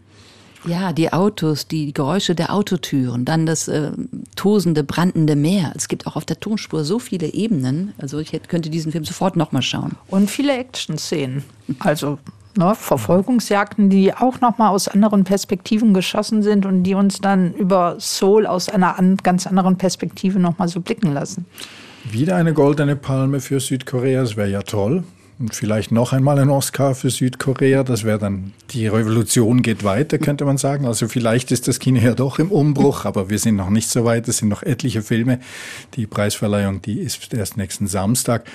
Ja, 0.65 0.93
die 0.93 1.11
Autos, 1.11 1.67
die 1.67 1.93
Geräusche 1.93 2.35
der 2.35 2.53
Autotüren, 2.53 3.25
dann 3.25 3.45
das 3.45 3.67
äh, 3.67 3.91
tosende, 4.35 4.83
brandende 4.83 5.35
Meer. 5.35 5.73
Es 5.75 5.87
gibt 5.87 6.07
auch 6.07 6.15
auf 6.15 6.25
der 6.25 6.39
Tonspur 6.39 6.85
so 6.85 6.99
viele 6.99 7.33
Ebenen. 7.33 7.93
Also 7.97 8.19
ich 8.19 8.31
hätte, 8.31 8.47
könnte 8.47 8.69
diesen 8.69 8.91
Film 8.91 9.03
sofort 9.03 9.35
nochmal 9.35 9.61
schauen. 9.61 9.93
Und 10.07 10.31
viele 10.31 10.57
Action-Szenen. 10.57 11.43
Also 11.79 12.17
ne, 12.57 12.75
Verfolgungsjagden, 12.75 13.89
die 13.89 14.13
auch 14.13 14.39
nochmal 14.39 14.69
aus 14.69 14.87
anderen 14.87 15.25
Perspektiven 15.25 15.93
geschossen 15.93 16.43
sind 16.43 16.65
und 16.65 16.83
die 16.83 16.93
uns 16.93 17.19
dann 17.19 17.53
über 17.53 17.95
Seoul 17.99 18.45
aus 18.45 18.69
einer 18.69 18.97
an, 18.97 19.17
ganz 19.17 19.47
anderen 19.47 19.77
Perspektive 19.77 20.39
nochmal 20.39 20.69
so 20.69 20.79
blicken 20.79 21.13
lassen. 21.13 21.45
Wieder 22.09 22.35
eine 22.35 22.53
goldene 22.53 22.95
Palme 22.95 23.39
für 23.39 23.59
Südkorea, 23.59 24.21
das 24.21 24.35
wäre 24.35 24.49
ja 24.49 24.61
toll. 24.61 25.03
Und 25.39 25.55
vielleicht 25.55 25.91
noch 25.91 26.13
einmal 26.13 26.37
ein 26.39 26.49
Oscar 26.49 26.93
für 26.93 27.09
Südkorea. 27.09 27.83
Das 27.83 28.03
wäre 28.03 28.19
dann, 28.19 28.53
die 28.71 28.87
Revolution 28.87 29.61
geht 29.61 29.83
weiter, 29.83 30.17
könnte 30.19 30.45
man 30.45 30.57
sagen. 30.57 30.85
Also 30.85 31.07
vielleicht 31.07 31.51
ist 31.51 31.67
das 31.67 31.79
Kino 31.79 31.99
ja 31.99 32.13
doch 32.13 32.39
im 32.39 32.51
Umbruch, 32.51 33.05
aber 33.05 33.29
wir 33.29 33.39
sind 33.39 33.55
noch 33.55 33.69
nicht 33.69 33.89
so 33.89 34.05
weit. 34.05 34.27
Es 34.27 34.37
sind 34.37 34.49
noch 34.49 34.61
etliche 34.63 35.01
Filme. 35.01 35.39
Die 35.95 36.05
Preisverleihung, 36.05 36.81
die 36.81 36.99
ist 36.99 37.33
erst 37.33 37.57
nächsten 37.57 37.87
Samstag. 37.87 38.45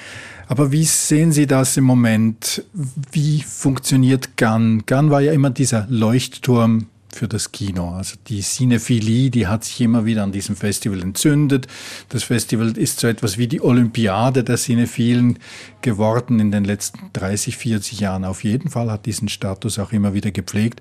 Aber 0.47 0.73
wie 0.73 0.85
sehen 0.85 1.33
Sie 1.33 1.47
das 1.47 1.77
im 1.77 1.85
Moment? 1.85 2.65
Wie 3.13 3.43
funktioniert 3.43 4.37
GAN? 4.37 4.85
GAN 4.87 5.11
war 5.11 5.21
ja 5.21 5.33
immer 5.33 5.51
dieser 5.51 5.87
Leuchtturm 5.91 6.87
für 7.19 7.29
das 7.29 7.51
Kino. 7.53 7.91
Also 7.91 8.17
die 8.29 8.41
Cinephilie, 8.41 9.31
die 9.31 9.49
hat 9.49 9.65
sich 9.65 9.81
immer 9.81 10.07
wieder 10.07 10.23
an 10.23 10.33
diesem 10.33 10.57
Festival 10.57 11.03
entzündet. 11.03 11.67
Das 12.09 12.23
Festival 12.23 12.79
ist 12.79 13.01
so 13.01 13.09
etwas 13.09 13.39
wie 13.39 13.49
die 13.49 13.61
Olympiade 13.61 14.45
der 14.45 14.57
Cinephilen 14.57 15.39
geworden 15.83 16.39
in 16.39 16.53
den 16.53 16.65
letzten 16.65 17.11
30, 17.13 17.57
40 17.57 18.01
Jahren. 18.01 18.25
Auf 18.25 18.45
jeden 18.45 18.71
Fall 18.71 18.91
hat 18.91 19.07
diesen 19.07 19.29
Status 19.29 19.79
auch 19.79 19.93
immer 19.93 20.15
wieder 20.15 20.31
gepflegt. 20.31 20.81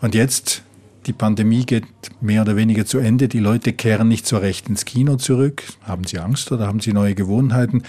Und 0.00 0.14
jetzt 0.14 0.62
die 1.06 1.12
Pandemie 1.12 1.64
geht 1.64 1.84
mehr 2.20 2.42
oder 2.42 2.56
weniger 2.56 2.84
zu 2.84 2.98
Ende. 2.98 3.28
Die 3.28 3.38
Leute 3.38 3.72
kehren 3.72 4.08
nicht 4.08 4.26
so 4.26 4.36
recht 4.36 4.68
ins 4.68 4.84
Kino 4.84 5.16
zurück. 5.16 5.62
Haben 5.84 6.04
sie 6.04 6.18
Angst 6.18 6.50
oder 6.52 6.66
haben 6.66 6.80
sie 6.80 6.92
neue 6.92 7.14
Gewohnheiten? 7.14 7.82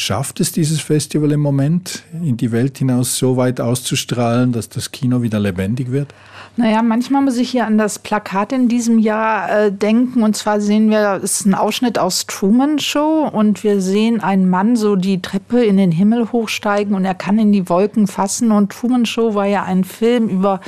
Schafft 0.00 0.38
es 0.38 0.52
dieses 0.52 0.80
Festival 0.80 1.32
im 1.32 1.40
Moment, 1.40 2.04
in 2.22 2.36
die 2.36 2.52
Welt 2.52 2.78
hinaus 2.78 3.18
so 3.18 3.36
weit 3.36 3.60
auszustrahlen, 3.60 4.52
dass 4.52 4.68
das 4.68 4.92
Kino 4.92 5.22
wieder 5.22 5.40
lebendig 5.40 5.90
wird? 5.90 6.14
Naja, 6.58 6.82
manchmal 6.82 7.22
muss 7.22 7.36
ich 7.36 7.50
hier 7.50 7.66
an 7.66 7.78
das 7.78 8.00
Plakat 8.00 8.52
in 8.52 8.68
diesem 8.68 8.98
Jahr 8.98 9.48
äh, 9.48 9.72
denken. 9.72 10.24
Und 10.24 10.36
zwar 10.36 10.60
sehen 10.60 10.90
wir, 10.90 11.20
es 11.22 11.40
ist 11.40 11.46
ein 11.46 11.54
Ausschnitt 11.54 12.00
aus 12.00 12.26
Truman 12.26 12.80
Show 12.80 13.28
und 13.32 13.62
wir 13.62 13.80
sehen 13.80 14.20
einen 14.20 14.50
Mann 14.50 14.74
so 14.74 14.96
die 14.96 15.22
Treppe 15.22 15.64
in 15.64 15.76
den 15.76 15.92
Himmel 15.92 16.32
hochsteigen 16.32 16.96
und 16.96 17.04
er 17.04 17.14
kann 17.14 17.38
in 17.38 17.52
die 17.52 17.68
Wolken 17.68 18.08
fassen. 18.08 18.50
Und 18.50 18.72
Truman 18.72 19.06
Show 19.06 19.34
war 19.34 19.46
ja 19.46 19.62
ein 19.62 19.84
Film 19.84 20.28
über 20.28 20.60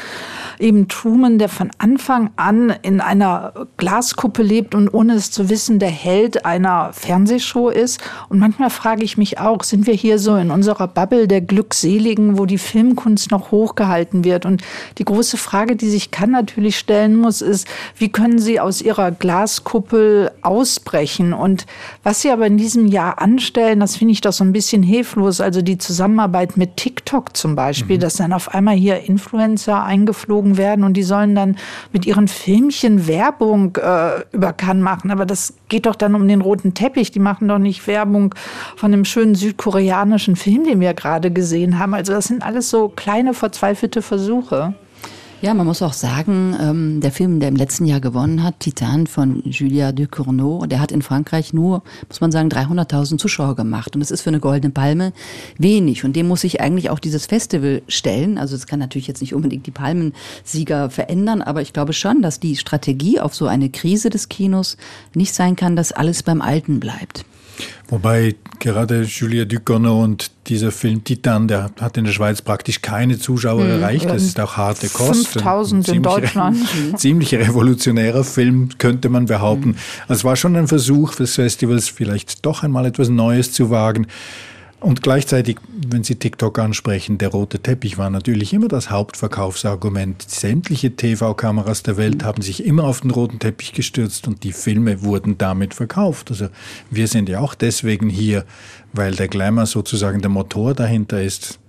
eben 0.61 0.87
Truman, 0.87 1.40
der 1.40 1.49
von 1.49 1.73
Anfang 1.79 2.31
an 2.37 2.73
in 2.83 3.01
einer 3.01 3.53
Glaskuppe 3.77 4.45
lebt 4.45 4.77
und 4.77 4.95
ohne 4.95 5.14
es 5.14 5.33
zu 5.33 5.49
wissen, 5.49 5.81
der 5.81 5.90
Held 5.90 6.45
einer 6.45 6.93
Fernsehshow 6.93 7.69
ist. 7.69 8.01
Und 8.29 8.38
manchmal 8.38 8.71
frage 8.71 9.03
ich 9.03 9.16
mich 9.21 9.39
auch, 9.39 9.63
sind 9.63 9.87
wir 9.87 9.95
hier 9.95 10.19
so 10.19 10.35
in 10.37 10.51
unserer 10.51 10.89
Bubble 10.89 11.29
der 11.29 11.43
Glückseligen, 11.43 12.39
wo 12.39 12.47
die 12.47 12.59
Filmkunst 12.59 13.31
noch 13.31 13.51
hochgehalten 13.51 14.25
wird? 14.25 14.47
Und 14.47 14.63
die 14.99 15.05
große 15.05 15.37
Frage, 15.37 15.77
die 15.77 15.91
sich 15.91 16.11
kann 16.11 16.31
natürlich 16.31 16.79
stellen 16.79 17.17
muss, 17.17 17.43
ist, 17.43 17.69
wie 17.97 18.09
können 18.09 18.39
Sie 18.39 18.59
aus 18.59 18.81
Ihrer 18.81 19.11
Glaskuppel 19.11 20.31
ausbrechen? 20.41 21.33
Und 21.35 21.67
was 22.03 22.23
Sie 22.23 22.31
aber 22.31 22.47
in 22.47 22.57
diesem 22.57 22.87
Jahr 22.87 23.21
anstellen, 23.21 23.81
das 23.81 23.97
finde 23.97 24.13
ich 24.13 24.23
doch 24.23 24.33
so 24.33 24.43
ein 24.43 24.53
bisschen 24.53 24.83
hilflos. 24.83 25.41
Also 25.41 25.61
die 25.61 25.79
Zusammenarbeit 25.79 26.57
mit 26.57 26.79
TikTok 26.79 27.37
zum 27.37 27.55
Beispiel, 27.55 27.97
mhm. 27.97 28.01
dass 28.01 28.17
dann 28.17 28.33
auf 28.33 28.55
einmal 28.55 28.75
hier 28.75 29.01
Influencer 29.05 29.85
eingeflogen 29.85 30.57
werden 30.57 30.83
und 30.85 30.95
die 30.95 31.03
sollen 31.03 31.35
dann 31.35 31.57
mit 31.93 32.07
ihren 32.07 32.27
Filmchen 32.27 33.07
Werbung 33.07 33.77
äh, 33.77 34.23
über 34.33 34.55
Cannes 34.55 34.83
machen. 34.83 35.11
Aber 35.11 35.27
das 35.27 35.55
geht 35.69 35.85
doch 35.85 35.97
dann 35.97 36.15
um 36.15 36.27
den 36.27 36.41
roten 36.41 36.73
Teppich. 36.75 37.11
Die 37.11 37.19
machen 37.19 37.49
doch 37.49 37.59
nicht 37.59 37.87
Werbung 37.87 38.35
von 38.77 38.91
dem 38.91 39.00
schönen 39.05 39.35
südkoreanischen 39.35 40.37
Film, 40.37 40.65
den 40.65 40.81
wir 40.81 40.95
gerade 40.95 41.31
gesehen 41.31 41.79
haben. 41.79 41.95
Also 41.95 42.13
das 42.13 42.27
sind 42.27 42.43
alles 42.43 42.71
so 42.71 42.89
kleine 42.89 43.35
verzweifelte 43.35 44.03
Versuche. 44.03 44.75
Ja, 45.43 45.55
man 45.55 45.65
muss 45.65 45.81
auch 45.81 45.95
sagen, 45.95 46.55
ähm, 46.61 47.01
der 47.01 47.13
Film, 47.13 47.41
der 47.41 47.49
im 47.49 47.57
letzten 47.57 47.87
Jahr 47.87 48.01
gewonnen 48.01 48.43
hat, 48.43 48.61
Titan 48.61 49.07
von 49.07 49.43
Julia 49.47 49.91
Ducournau, 49.91 50.67
der 50.67 50.81
hat 50.81 50.93
in 50.93 51.01
Frankreich 51.01 51.55
nur, 51.55 51.83
muss 52.09 52.21
man 52.21 52.31
sagen, 52.31 52.51
300.000 52.51 53.17
Zuschauer 53.17 53.57
gemacht. 53.57 53.95
Und 53.95 54.01
das 54.01 54.11
ist 54.11 54.21
für 54.21 54.29
eine 54.29 54.41
Goldene 54.41 54.71
Palme 54.71 55.15
wenig. 55.57 56.05
Und 56.05 56.15
dem 56.15 56.29
muss 56.29 56.43
sich 56.43 56.61
eigentlich 56.61 56.91
auch 56.91 56.99
dieses 56.99 57.25
Festival 57.25 57.81
stellen. 57.89 58.37
Also 58.37 58.55
es 58.55 58.67
kann 58.67 58.81
natürlich 58.81 59.07
jetzt 59.07 59.23
nicht 59.23 59.35
unbedingt 59.35 59.67
die 59.67 59.71
Palmensieger 59.71 60.91
verändern, 60.91 61.41
aber 61.41 61.63
ich 61.63 61.73
glaube 61.73 61.95
schon, 61.95 62.21
dass 62.21 62.39
die 62.39 62.57
Strategie 62.57 63.19
auf 63.19 63.35
so 63.35 63.47
eine 63.47 63.71
Krise 63.71 64.11
des 64.11 64.29
Kinos 64.29 64.77
nicht 65.15 65.33
sein 65.33 65.57
kann, 65.57 65.75
dass 65.75 65.91
alles 65.91 66.23
beim 66.23 66.43
Alten 66.43 66.81
bleibt. 66.81 67.25
Wobei 67.89 68.35
gerade 68.61 69.03
Julia 69.03 69.44
Ducournau 69.44 70.03
und 70.03 70.31
dieser 70.46 70.70
Film 70.70 71.03
Titan, 71.03 71.49
der 71.49 71.70
hat 71.81 71.96
in 71.96 72.05
der 72.05 72.12
Schweiz 72.12 72.42
praktisch 72.42 72.81
keine 72.81 73.18
Zuschauer 73.18 73.64
hm, 73.64 73.70
erreicht. 73.70 74.09
Das 74.09 74.23
ist 74.23 74.38
auch 74.38 74.57
harte 74.57 74.88
Kost. 74.88 75.29
5000 75.29 75.88
in 75.88 76.03
Deutschland. 76.03 76.59
Ziemlich 76.96 77.35
revolutionärer 77.35 78.23
Film, 78.23 78.68
könnte 78.79 79.09
man 79.09 79.27
behaupten. 79.27 79.77
Also 80.03 80.20
es 80.20 80.25
war 80.25 80.37
schon 80.37 80.55
ein 80.57 80.68
Versuch 80.68 81.14
des 81.14 81.35
Festivals, 81.35 81.88
vielleicht 81.88 82.46
doch 82.46 82.62
einmal 82.62 82.87
etwas 82.87 83.09
Neues 83.09 83.53
zu 83.53 83.70
wagen. 83.70 84.07
Und 84.81 85.03
gleichzeitig, 85.03 85.59
wenn 85.88 86.05
Sie 86.05 86.16
TikTok 86.16 86.59
ansprechen, 86.59 87.19
der 87.19 87.29
rote 87.29 87.59
Teppich 87.59 87.99
war 87.99 88.09
natürlich 88.09 88.55
immer 88.55 88.66
das 88.66 88.90
Hauptverkaufsargument. 88.90 90.23
Sämtliche 90.23 90.97
TV-Kameras 90.97 91.83
der 91.83 91.99
Welt 91.99 92.25
haben 92.25 92.40
sich 92.40 92.64
immer 92.64 92.85
auf 92.85 93.03
den 93.03 93.11
roten 93.11 93.38
Teppich 93.38 93.75
gestürzt 93.75 94.27
und 94.27 94.43
die 94.43 94.53
Filme 94.53 95.03
wurden 95.03 95.37
damit 95.37 95.75
verkauft. 95.75 96.31
Also 96.31 96.49
wir 96.90 97.09
sind 97.09 97.29
ja 97.29 97.40
auch 97.40 97.55
deswegen 97.55 98.09
hier, 98.09 98.47
weil 98.95 99.14
der 99.14 99.29
Glamour 99.29 99.66
sozusagen 99.66 100.23
der 100.23 100.31
Motor 100.31 100.73
dahinter 100.73 101.23
ist. 101.23 101.60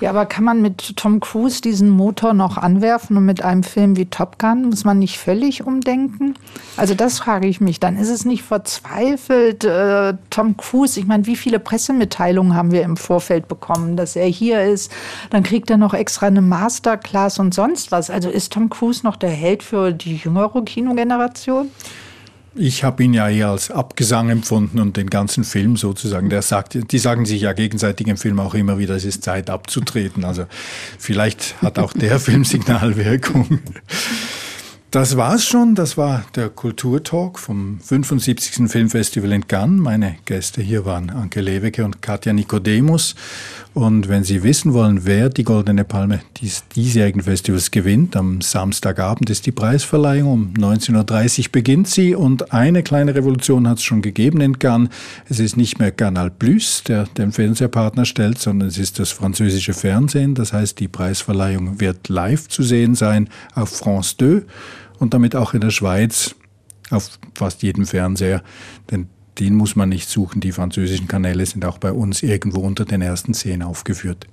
Ja, 0.00 0.10
aber 0.10 0.26
kann 0.26 0.44
man 0.44 0.60
mit 0.62 0.96
Tom 0.96 1.20
Cruise 1.20 1.60
diesen 1.60 1.88
Motor 1.88 2.34
noch 2.34 2.58
anwerfen 2.58 3.16
und 3.16 3.24
mit 3.24 3.42
einem 3.42 3.62
Film 3.62 3.96
wie 3.96 4.06
Top 4.06 4.38
Gun 4.38 4.66
muss 4.70 4.84
man 4.84 4.98
nicht 4.98 5.18
völlig 5.18 5.66
umdenken? 5.66 6.34
Also 6.76 6.94
das 6.94 7.18
frage 7.18 7.46
ich 7.46 7.60
mich. 7.60 7.80
Dann 7.80 7.96
ist 7.96 8.10
es 8.10 8.24
nicht 8.24 8.42
verzweifelt, 8.42 9.64
äh, 9.64 10.14
Tom 10.30 10.56
Cruise. 10.56 10.98
Ich 10.98 11.06
meine, 11.06 11.26
wie 11.26 11.36
viele 11.36 11.58
Pressemitteilungen 11.58 12.54
haben 12.54 12.72
wir 12.72 12.82
im 12.82 12.96
Vorfeld 12.96 13.48
bekommen, 13.48 13.96
dass 13.96 14.16
er 14.16 14.26
hier 14.26 14.62
ist? 14.62 14.92
Dann 15.30 15.42
kriegt 15.42 15.70
er 15.70 15.76
noch 15.76 15.94
extra 15.94 16.26
eine 16.26 16.42
Masterclass 16.42 17.38
und 17.38 17.54
sonst 17.54 17.92
was. 17.92 18.10
Also 18.10 18.30
ist 18.30 18.52
Tom 18.52 18.70
Cruise 18.70 19.04
noch 19.04 19.16
der 19.16 19.30
Held 19.30 19.62
für 19.62 19.92
die 19.92 20.16
jüngere 20.16 20.62
Kinogeneration? 20.62 21.70
Ich 22.56 22.84
habe 22.84 23.02
ihn 23.02 23.14
ja 23.14 23.28
eher 23.28 23.48
als 23.48 23.70
Abgesang 23.70 24.30
empfunden 24.30 24.78
und 24.78 24.96
den 24.96 25.10
ganzen 25.10 25.42
Film 25.42 25.76
sozusagen. 25.76 26.30
Der 26.30 26.42
sagt, 26.42 26.92
die 26.92 26.98
sagen 26.98 27.26
sich 27.26 27.42
ja 27.42 27.52
gegenseitig 27.52 28.06
im 28.06 28.16
Film 28.16 28.38
auch 28.38 28.54
immer 28.54 28.78
wieder, 28.78 28.94
es 28.94 29.04
ist 29.04 29.24
Zeit 29.24 29.50
abzutreten. 29.50 30.24
Also 30.24 30.46
vielleicht 30.98 31.60
hat 31.62 31.78
auch 31.78 31.92
der 31.92 32.20
Film 32.20 32.44
Signalwirkung. 32.44 33.58
Das 34.94 35.16
war's 35.16 35.44
schon. 35.44 35.74
Das 35.74 35.96
war 35.96 36.24
der 36.36 36.50
Kulturtalk 36.50 37.40
vom 37.40 37.80
75. 37.80 38.70
Filmfestival 38.70 39.32
in 39.32 39.48
Cannes. 39.48 39.82
Meine 39.82 40.14
Gäste 40.24 40.62
hier 40.62 40.84
waren 40.84 41.10
Anke 41.10 41.40
Lewecke 41.40 41.84
und 41.84 42.00
Katja 42.00 42.32
Nikodemus. 42.32 43.16
Und 43.72 44.08
wenn 44.08 44.22
Sie 44.22 44.44
wissen 44.44 44.72
wollen, 44.72 45.04
wer 45.04 45.30
die 45.30 45.42
Goldene 45.42 45.82
Palme 45.82 46.20
dies 46.36 46.62
diesjährigen 46.76 47.22
Festivals 47.22 47.72
gewinnt, 47.72 48.14
am 48.14 48.40
Samstagabend 48.40 49.30
ist 49.30 49.46
die 49.46 49.50
Preisverleihung. 49.50 50.30
Um 50.32 50.54
19.30 50.54 51.40
Uhr 51.40 51.44
beginnt 51.50 51.88
sie 51.88 52.14
und 52.14 52.52
eine 52.52 52.84
kleine 52.84 53.16
Revolution 53.16 53.68
hat 53.68 53.78
es 53.78 53.82
schon 53.82 54.00
gegeben 54.00 54.40
in 54.40 54.60
Cannes. 54.60 54.90
Es 55.28 55.40
ist 55.40 55.56
nicht 55.56 55.80
mehr 55.80 55.90
Canal 55.90 56.30
Plus, 56.30 56.84
der 56.86 57.06
den 57.06 57.32
Fernsehpartner 57.32 58.04
stellt, 58.04 58.38
sondern 58.38 58.68
es 58.68 58.78
ist 58.78 59.00
das 59.00 59.10
französische 59.10 59.74
Fernsehen. 59.74 60.36
Das 60.36 60.52
heißt, 60.52 60.78
die 60.78 60.86
Preisverleihung 60.86 61.80
wird 61.80 62.08
live 62.08 62.46
zu 62.46 62.62
sehen 62.62 62.94
sein 62.94 63.28
auf 63.56 63.70
France 63.70 64.14
2 64.18 64.42
und 64.98 65.14
damit 65.14 65.36
auch 65.36 65.54
in 65.54 65.60
der 65.60 65.70
Schweiz 65.70 66.34
auf 66.90 67.18
fast 67.34 67.62
jedem 67.62 67.86
Fernseher. 67.86 68.42
Denn 68.90 69.08
den 69.38 69.54
muss 69.54 69.76
man 69.76 69.88
nicht 69.88 70.08
suchen. 70.08 70.40
Die 70.40 70.52
französischen 70.52 71.08
Kanäle 71.08 71.44
sind 71.44 71.64
auch 71.64 71.78
bei 71.78 71.92
uns 71.92 72.22
irgendwo 72.22 72.60
unter 72.60 72.84
den 72.84 73.02
ersten 73.02 73.34
zehn 73.34 73.62
aufgeführt. 73.62 74.26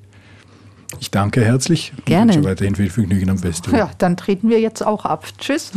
Ich 1.00 1.10
danke 1.10 1.44
herzlich. 1.44 1.94
Gerne. 2.06 2.34
Und 2.34 2.38
wünsche 2.38 2.50
weiterhin 2.50 2.76
viel 2.76 2.90
Vergnügen 2.90 3.30
am 3.30 3.38
Festival. 3.38 3.80
Ja, 3.80 3.92
dann 3.98 4.18
treten 4.18 4.50
wir 4.50 4.60
jetzt 4.60 4.86
auch 4.86 5.06
ab. 5.06 5.26
Tschüss. 5.38 5.72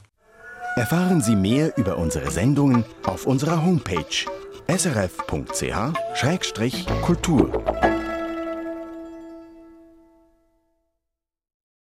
Erfahren 0.76 1.22
Sie 1.22 1.36
mehr 1.36 1.76
über 1.78 1.96
unsere 1.98 2.30
Sendungen 2.30 2.84
auf 3.04 3.26
unserer 3.26 3.64
Homepage 3.64 4.26
srf.ch-kultur. 4.68 5.74